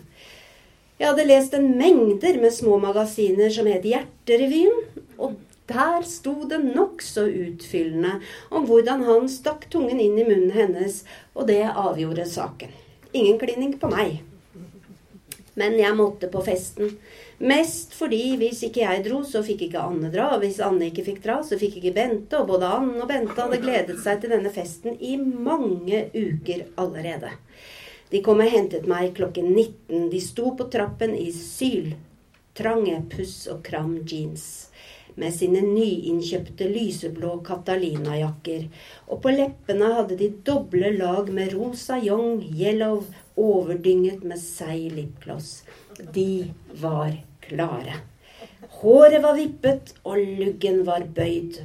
Jeg 0.96 1.10
hadde 1.10 1.26
lest 1.28 1.58
en 1.58 1.74
mengder 1.76 2.40
med 2.40 2.56
små 2.56 2.78
magasiner 2.80 3.52
som 3.52 3.68
het 3.68 3.84
Hjerterevyen, 3.84 4.78
og 5.20 5.36
der 5.68 6.06
sto 6.08 6.46
det 6.48 6.62
nokså 6.64 7.26
utfyllende 7.28 8.22
om 8.54 8.68
hvordan 8.70 9.04
han 9.04 9.28
stakk 9.32 9.68
tungen 9.74 10.00
inn 10.00 10.16
i 10.22 10.28
munnen 10.28 10.56
hennes, 10.56 11.02
og 11.36 11.50
det 11.52 11.66
avgjorde 11.74 12.24
saken. 12.30 12.72
Ingen 13.12 13.40
klining 13.42 13.76
på 13.82 13.92
meg. 13.92 14.22
Men 15.60 15.76
jeg 15.80 15.96
måtte 16.00 16.32
på 16.32 16.44
festen. 16.46 16.96
Mest 17.38 17.94
fordi 17.98 18.38
hvis 18.40 18.62
ikke 18.68 18.86
jeg 18.86 19.04
dro, 19.08 19.20
så 19.28 19.42
fikk 19.44 19.66
ikke 19.68 19.82
Anne 19.84 20.12
dra. 20.14 20.30
Og 20.36 20.44
hvis 20.46 20.62
Anne 20.64 20.90
ikke 20.90 21.06
fikk 21.10 21.22
dra, 21.26 21.42
så 21.44 21.60
fikk 21.60 21.80
ikke 21.82 21.96
Bente. 21.96 22.40
Og 22.40 22.50
både 22.54 22.70
Anne 22.78 23.02
og 23.04 23.10
Bente 23.12 23.36
hadde 23.36 23.62
gledet 23.64 23.98
seg 24.04 24.22
til 24.22 24.32
denne 24.36 24.52
festen 24.56 24.96
i 25.00 25.18
mange 25.20 26.06
uker 26.16 26.68
allerede. 26.80 27.34
De 28.12 28.22
kom 28.24 28.44
og 28.44 28.52
hentet 28.54 28.86
meg 28.88 29.16
klokken 29.18 29.52
19. 29.52 30.08
De 30.14 30.22
sto 30.24 30.54
på 30.56 30.70
trappen 30.72 31.16
i 31.18 31.32
syltrange 31.36 33.02
puss 33.12 33.44
og 33.52 33.64
kram 33.66 33.98
jeans 34.08 34.70
med 35.16 35.32
sine 35.32 35.62
nyinnkjøpte 35.64 36.68
lyseblå 36.68 37.38
Catalina-jakker, 37.48 38.66
og 39.08 39.22
på 39.24 39.32
leppene 39.32 39.94
hadde 39.96 40.18
de 40.20 40.28
doble 40.48 40.92
lag 40.98 41.32
med 41.32 41.54
rosa 41.56 42.00
young 42.04 42.42
yellow 42.44 43.06
overdynget 43.36 44.24
med 44.24 44.40
seig 44.40 44.92
lipgloss. 44.92 45.64
De 46.14 46.54
var 46.82 47.18
klare. 47.40 47.94
Håret 48.70 49.24
var 49.24 49.36
vippet, 49.36 49.94
og 50.04 50.18
luggen 50.18 50.84
var 50.88 51.06
bøyd. 51.16 51.60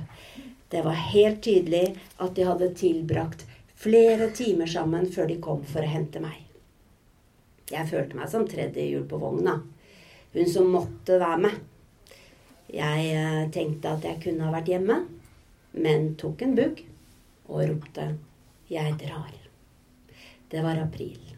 Det 0.71 0.83
var 0.87 0.99
helt 1.15 1.43
tydelig 1.43 1.97
at 2.17 2.35
de 2.37 2.47
hadde 2.47 2.75
tilbrakt 2.79 3.47
flere 3.81 4.31
timer 4.37 4.71
sammen 4.71 5.09
før 5.11 5.31
de 5.31 5.41
kom 5.43 5.65
for 5.67 5.83
å 5.83 5.91
hente 5.91 6.23
meg. 6.23 6.37
Jeg 7.71 7.89
følte 7.91 8.19
meg 8.19 8.31
som 8.31 8.47
tredje 8.51 8.85
hjul 8.85 9.07
på 9.09 9.19
vogna. 9.23 9.61
Hun 10.35 10.51
som 10.51 10.71
måtte 10.71 11.19
være 11.23 11.41
med. 11.47 11.57
Jeg 12.71 13.09
eh, 13.17 13.49
tenkte 13.55 13.97
at 13.97 14.07
jeg 14.07 14.21
kunne 14.23 14.47
ha 14.47 14.55
vært 14.55 14.71
hjemme, 14.71 15.01
men 15.75 16.13
tok 16.19 16.47
en 16.47 16.55
bugg 16.59 16.85
og 17.51 17.67
ropte 17.67 18.13
'Jeg 18.71 18.95
drar'. 19.03 19.41
Det 20.51 20.63
var 20.63 20.79
april 20.79 21.30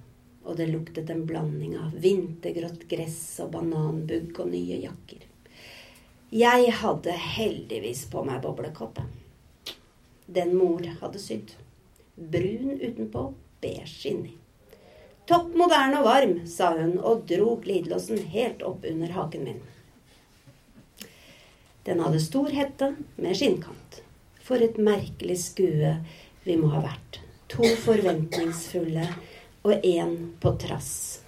og 0.44 0.56
det 0.58 0.68
luktet 0.70 1.10
en 1.10 1.24
blanding 1.26 1.76
av 1.78 1.94
vintergrått 2.02 2.86
gress 2.90 3.20
og 3.44 3.52
bananbugg 3.54 4.40
og 4.42 4.50
nye 4.52 4.80
jakker. 4.82 5.26
Jeg 6.32 6.72
hadde 6.80 7.12
heldigvis 7.12 8.06
på 8.12 8.22
meg 8.24 8.40
boblekåpe. 8.44 9.04
Den 10.26 10.54
mor 10.56 10.86
hadde 11.02 11.20
sydd. 11.20 11.50
Brun 12.16 12.78
utenpå, 12.80 13.26
beige 13.60 14.08
inni. 14.08 14.32
Topp 15.28 15.52
moderne 15.54 16.00
og 16.00 16.08
varm, 16.08 16.32
sa 16.48 16.72
hun 16.78 16.96
og 16.98 17.26
dro 17.28 17.58
glidelåsen 17.62 18.24
helt 18.32 18.64
opp 18.66 18.86
under 18.88 19.12
haken 19.14 19.44
min. 19.46 19.60
Den 21.86 22.00
hadde 22.02 22.22
stor 22.22 22.50
hette 22.54 22.94
med 23.16 23.36
skinnkant. 23.38 24.00
For 24.42 24.62
et 24.62 24.80
merkelig 24.80 25.38
skue 25.44 25.96
vi 26.46 26.56
må 26.58 26.72
ha 26.72 26.82
vært. 26.82 27.20
To 27.52 27.68
forventningsfulle 27.84 29.06
og 29.62 29.86
én 29.86 30.14
på 30.42 30.54
trass 30.58 31.20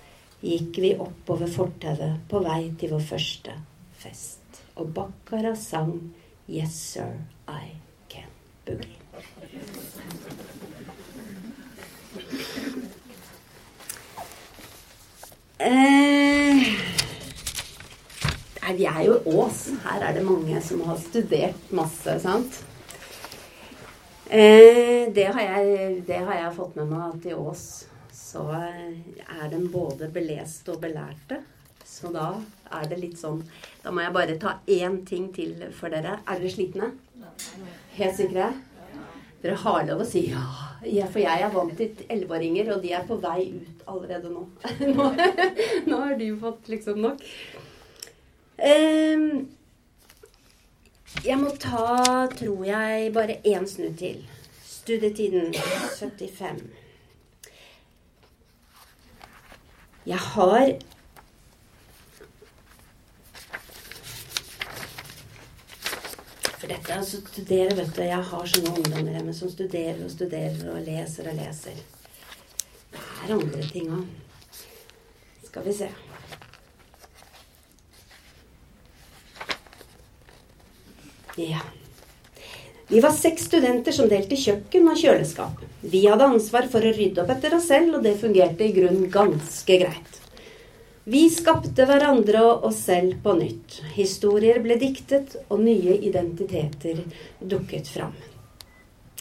gikk 0.45 0.79
vi 0.83 0.91
oppover 1.01 1.49
fortauet 1.51 2.25
på 2.29 2.41
vei 2.45 2.73
til 2.79 2.93
vår 2.95 3.05
første 3.13 3.55
fest. 3.99 4.41
Og 4.77 4.91
Bakkara 4.95 5.55
sang 5.57 6.15
'Yes, 6.49 6.75
sir, 6.75 7.13
I 7.49 7.79
can 8.09 8.29
boogie'. 8.67 9.01
Eh, 15.59 16.65
vi 18.77 18.85
er 18.85 19.03
jo 19.07 19.15
i 19.15 19.37
Ås. 19.37 19.71
Her 19.85 20.03
er 20.03 20.13
det 20.13 20.25
mange 20.25 20.61
som 20.61 20.81
har 20.81 20.97
studert 20.97 21.73
masse, 21.73 22.21
sant? 22.21 22.65
Eh, 24.27 25.15
det, 25.15 25.25
har 25.25 25.41
jeg, 25.41 26.03
det 26.07 26.19
har 26.27 26.35
jeg 26.35 26.57
fått 26.57 26.77
med 26.77 26.87
meg 26.91 27.03
at 27.15 27.27
i 27.31 27.35
Ås 27.35 27.87
så 28.35 28.45
er 28.51 29.49
de 29.51 29.61
både 29.71 30.11
beleste 30.11 30.75
og 30.75 30.81
belærte. 30.83 31.39
Så 31.85 32.11
da 32.11 32.33
er 32.75 32.87
det 32.89 32.97
litt 32.99 33.19
sånn 33.21 33.43
Da 33.85 33.93
må 33.93 34.01
jeg 34.01 34.15
bare 34.17 34.37
ta 34.41 34.55
én 34.67 35.03
ting 35.07 35.29
til 35.37 35.53
for 35.77 35.93
dere. 35.93 36.17
Er 36.25 36.41
dere 36.41 36.51
slitne? 36.51 36.89
Helt 37.95 38.17
sikre? 38.19 38.49
Dere 39.45 39.59
har 39.61 39.83
lov 39.87 40.01
å 40.01 40.07
si 40.09 40.25
ja. 40.31 40.45
for 41.13 41.21
jeg 41.21 41.45
er 41.45 41.53
vant 41.53 41.75
til 41.77 42.07
elleveåringer, 42.09 42.71
og 42.73 42.81
de 42.83 42.95
er 42.97 43.05
på 43.05 43.19
vei 43.21 43.51
ut 43.53 43.83
allerede 43.93 44.31
nå. 44.33 44.47
nå, 45.91 45.99
har 45.99 46.15
du 46.17 46.31
fått 46.41 46.71
liksom 46.73 47.03
nok. 47.05 47.21
Um, 48.57 49.27
jeg 51.25 51.37
må 51.43 51.53
ta, 51.61 52.25
tror 52.33 52.65
jeg, 52.67 53.13
bare 53.13 53.37
én 53.45 53.69
snu 53.69 53.91
til. 54.01 54.25
Studietiden 54.65 55.53
75. 55.53 56.65
Jeg 60.07 60.19
har 60.19 60.73
For 66.65 66.69
dette 66.73 66.95
altså 66.95 67.21
studerer, 67.21 67.75
vet 67.77 67.97
du. 67.97 68.03
Jeg 68.03 68.25
har 68.25 68.47
sånne 68.49 68.71
ungdommer 68.73 69.13
hjemme 69.13 69.33
som 69.37 69.51
studerer 69.53 69.99
og 70.05 70.13
studerer 70.13 70.63
og 70.73 70.81
leser 70.87 71.29
og 71.29 71.37
leser. 71.37 71.81
Det 72.95 73.03
er 73.29 73.35
andre 73.37 73.67
ting 73.69 73.91
òg. 73.93 74.07
Skal 75.45 75.67
vi 75.69 75.77
se. 75.77 75.91
Ja. 81.37 81.61
Vi 82.89 83.01
var 83.01 83.15
seks 83.17 83.47
studenter 83.49 83.95
som 83.97 84.11
delte 84.11 84.37
kjøkken 84.37 84.91
og 84.93 84.99
kjøleskap. 85.01 85.63
Vi 85.81 86.03
hadde 86.05 86.27
ansvar 86.35 86.69
for 86.73 86.85
å 86.85 86.93
rydde 86.93 87.23
opp 87.23 87.33
etter 87.33 87.57
oss 87.57 87.71
selv, 87.71 87.97
og 87.97 88.05
det 88.05 88.19
fungerte 88.21 88.67
i 88.67 88.75
grunnen 88.77 89.09
ganske 89.13 89.79
greit. 89.81 90.21
Vi 91.05 91.27
skapte 91.33 91.85
hverandre 91.89 92.43
og 92.45 92.67
oss 92.69 92.83
selv 92.87 93.19
på 93.25 93.35
nytt. 93.37 93.79
Historier 93.97 94.61
ble 94.65 94.77
diktet, 94.81 95.37
og 95.49 95.65
nye 95.65 95.97
identiteter 95.97 97.03
dukket 97.41 97.89
fram. 97.93 98.15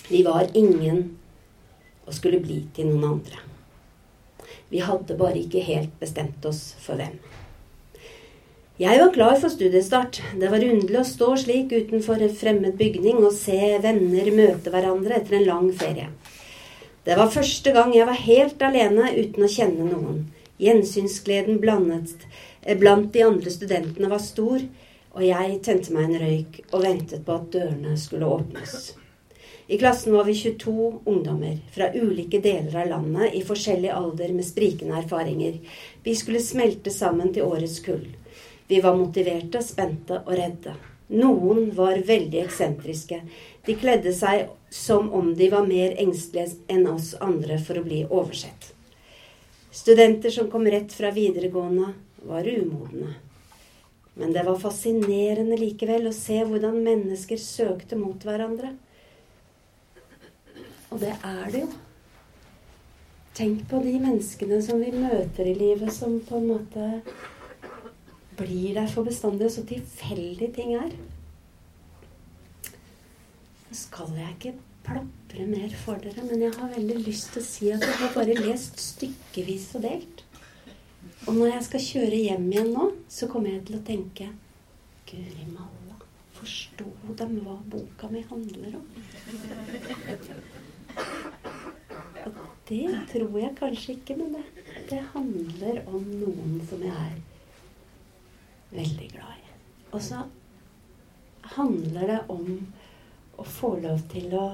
Vi 0.10 0.24
var 0.28 0.52
ingen 0.54 1.06
og 2.04 2.16
skulle 2.16 2.44
bli 2.44 2.62
til 2.76 2.92
noen 2.92 3.16
andre. 3.16 3.40
Vi 4.72 4.84
hadde 4.84 5.16
bare 5.20 5.40
ikke 5.40 5.64
helt 5.64 5.96
bestemt 6.00 6.44
oss 6.48 6.74
for 6.84 7.00
hvem. 7.00 7.16
Jeg 8.82 8.98
var 8.98 9.12
klar 9.14 9.36
for 9.38 9.54
studiestart. 9.54 10.18
Det 10.42 10.48
var 10.50 10.64
underlig 10.66 10.98
å 10.98 11.06
stå 11.06 11.28
slik 11.38 11.70
utenfor 11.76 12.24
en 12.26 12.32
fremmed 12.34 12.74
bygning 12.74 13.20
og 13.20 13.36
se 13.38 13.58
venner 13.84 14.32
møte 14.34 14.72
hverandre 14.74 15.20
etter 15.20 15.36
en 15.38 15.46
lang 15.46 15.68
ferie. 15.78 16.08
Det 17.06 17.14
var 17.20 17.30
første 17.30 17.70
gang 17.76 17.94
jeg 17.94 18.08
var 18.10 18.18
helt 18.18 18.66
alene 18.66 19.12
uten 19.14 19.46
å 19.46 19.50
kjenne 19.56 19.86
noen. 19.92 20.24
Gjensynsgleden 20.58 21.60
blandet, 21.62 22.26
eh, 22.64 22.74
blant 22.74 23.12
de 23.14 23.22
andre 23.22 23.54
studentene 23.54 24.10
var 24.10 24.24
stor, 24.26 24.66
og 25.14 25.22
jeg 25.22 25.62
tente 25.62 25.94
meg 25.94 26.10
en 26.10 26.26
røyk 26.26 26.60
og 26.72 26.82
ventet 26.82 27.24
på 27.28 27.36
at 27.36 27.52
dørene 27.54 27.94
skulle 27.96 28.26
åpnes. 28.26 28.96
I 29.70 29.78
klassen 29.78 30.18
var 30.18 30.26
vi 30.26 30.34
22 30.34 31.04
ungdommer 31.06 31.62
fra 31.70 31.92
ulike 31.94 32.42
deler 32.42 32.82
av 32.82 32.90
landet 32.90 33.38
i 33.38 33.46
forskjellig 33.46 33.94
alder 33.94 34.34
med 34.34 34.50
sprikende 34.50 34.98
erfaringer. 34.98 35.62
Vi 36.04 36.16
skulle 36.16 36.42
smelte 36.42 36.90
sammen 36.90 37.30
til 37.32 37.46
årets 37.46 37.80
kull. 37.86 38.08
Vi 38.74 38.82
var 38.82 38.96
motiverte, 38.98 39.60
spente 39.62 40.18
og 40.26 40.32
redde. 40.34 40.72
Noen 41.14 41.68
var 41.78 42.00
veldig 42.08 42.40
eksentriske. 42.42 43.20
De 43.68 43.76
kledde 43.78 44.10
seg 44.18 44.48
som 44.74 45.12
om 45.14 45.28
de 45.38 45.46
var 45.52 45.68
mer 45.68 45.92
engstelige 46.02 46.58
enn 46.74 46.88
oss 46.90 47.12
andre 47.22 47.60
for 47.62 47.78
å 47.78 47.84
bli 47.86 48.00
oversett. 48.08 48.72
Studenter 49.70 50.34
som 50.34 50.50
kom 50.50 50.66
rett 50.66 50.90
fra 50.98 51.12
videregående, 51.14 51.92
var 52.26 52.50
umodne. 52.50 53.12
Men 54.18 54.34
det 54.34 54.42
var 54.48 54.58
fascinerende 54.64 55.60
likevel 55.62 56.10
å 56.10 56.16
se 56.18 56.40
hvordan 56.42 56.80
mennesker 56.88 57.38
søkte 57.38 58.00
mot 58.02 58.26
hverandre. 58.26 58.72
Og 60.90 60.98
det 61.06 61.14
er 61.14 61.46
det 61.54 61.62
jo. 61.68 61.70
Tenk 63.38 63.70
på 63.70 63.86
de 63.86 63.94
menneskene 64.00 64.64
som 64.66 64.82
vi 64.82 64.90
møter 64.98 65.54
i 65.54 65.54
livet, 65.62 65.94
som 65.94 66.18
på 66.26 66.42
en 66.42 66.50
måte 66.56 66.90
blir 68.44 68.76
der 68.76 68.88
for 68.92 69.08
bestandig, 69.08 69.52
så 69.52 69.64
tilfeldig 69.68 70.52
ting 70.56 70.76
er. 70.78 70.94
Nå 73.70 73.80
skal 73.80 74.12
jeg 74.20 74.36
ikke 74.36 74.54
plapre 74.84 75.48
mer 75.50 75.72
for 75.86 76.02
dere, 76.04 76.26
men 76.28 76.44
jeg 76.44 76.54
har 76.58 76.76
veldig 76.76 77.00
lyst 77.08 77.32
til 77.34 77.42
å 77.42 77.48
si 77.48 77.72
at 77.74 77.86
jeg 77.88 78.00
har 78.02 78.14
bare 78.16 78.36
lest 78.38 78.82
stykkevis 78.84 79.72
og 79.80 79.88
delt. 79.88 80.24
Og 81.28 81.38
når 81.38 81.54
jeg 81.54 81.68
skal 81.70 81.86
kjøre 81.88 82.24
hjem 82.28 82.50
igjen 82.52 82.74
nå, 82.76 82.90
så 83.10 83.30
kommer 83.32 83.54
jeg 83.56 83.64
til 83.70 83.80
å 83.80 83.86
tenke 83.88 84.30
Guri 85.08 85.46
malla, 85.50 85.98
forsto 86.38 86.88
de 87.20 87.28
hva 87.46 87.58
boka 87.72 88.10
mi 88.12 88.24
handler 88.30 88.80
om? 88.80 88.88
Og 92.24 92.42
Det 92.68 92.88
tror 93.12 93.38
jeg 93.40 93.56
kanskje 93.60 93.98
ikke, 93.98 94.18
men 94.20 94.36
det, 94.38 94.44
det 94.90 95.04
handler 95.14 95.84
om 95.88 96.02
noen 96.22 96.60
som 96.70 96.84
jeg 96.84 96.96
er 97.10 97.22
veldig 98.74 99.10
glad 99.14 99.38
i. 99.40 99.52
Og 99.94 100.02
så 100.02 100.24
handler 101.58 102.08
det 102.10 102.22
om 102.34 102.48
å 103.38 103.46
få 103.48 103.76
lov 103.84 104.02
til 104.12 104.34
å 104.38 104.48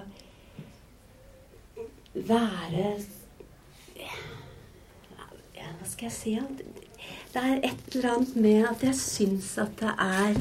være 2.13 2.85
ja, 3.99 4.15
Hva 5.77 5.87
skal 5.87 6.07
jeg 6.07 6.15
si? 6.15 6.35
Det 7.29 7.41
er 7.41 7.61
et 7.69 7.91
eller 7.93 8.09
annet 8.15 8.35
med 8.35 8.63
at 8.71 8.83
jeg 8.83 8.97
syns 8.97 9.51
at 9.61 9.75
det 9.79 9.91
er 9.93 10.39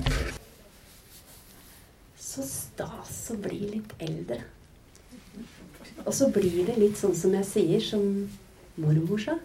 så 2.29 2.45
stas 2.47 3.18
å 3.35 3.37
bli 3.43 3.59
litt 3.74 3.93
eldre. 4.05 4.41
Og 6.05 6.14
så 6.14 6.29
blir 6.33 6.62
det 6.68 6.79
litt 6.79 6.99
sånn 6.99 7.16
som 7.18 7.35
jeg 7.37 7.47
sier, 7.49 7.85
som 7.85 8.03
mormor 8.81 9.20
sa. 9.22 9.37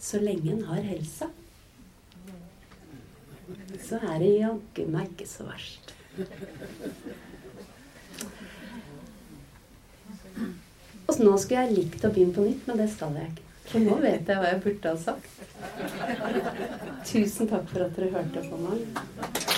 Så 0.00 0.20
lenge 0.22 0.54
en 0.54 0.64
har 0.70 0.80
helsa, 0.86 1.28
så 3.84 4.00
er 4.00 4.16
det 4.22 4.30
jaggu 4.38 4.86
meg 4.92 5.12
ikke 5.12 5.28
så 5.28 5.46
verst. 5.48 5.94
Og 11.06 11.14
så 11.16 11.26
nå 11.26 11.36
skulle 11.42 11.64
jeg 11.64 11.76
likt 11.78 12.04
å 12.06 12.12
begynne 12.12 12.36
på 12.36 12.46
nytt, 12.46 12.66
men 12.68 12.78
det 12.78 12.90
skal 12.92 13.16
jeg 13.18 13.32
ikke. 13.32 13.46
For 13.70 13.86
nå 13.86 13.96
vet 14.02 14.26
jeg 14.30 14.42
hva 14.42 14.50
jeg 14.50 14.62
burde 14.64 14.92
ha 14.92 14.98
sagt. 14.98 15.30
Tusen 17.06 17.50
takk 17.50 17.66
for 17.70 17.86
at 17.86 17.96
dere 17.96 18.12
hørte 18.14 18.42
på 18.46 18.58
meg. 18.64 19.49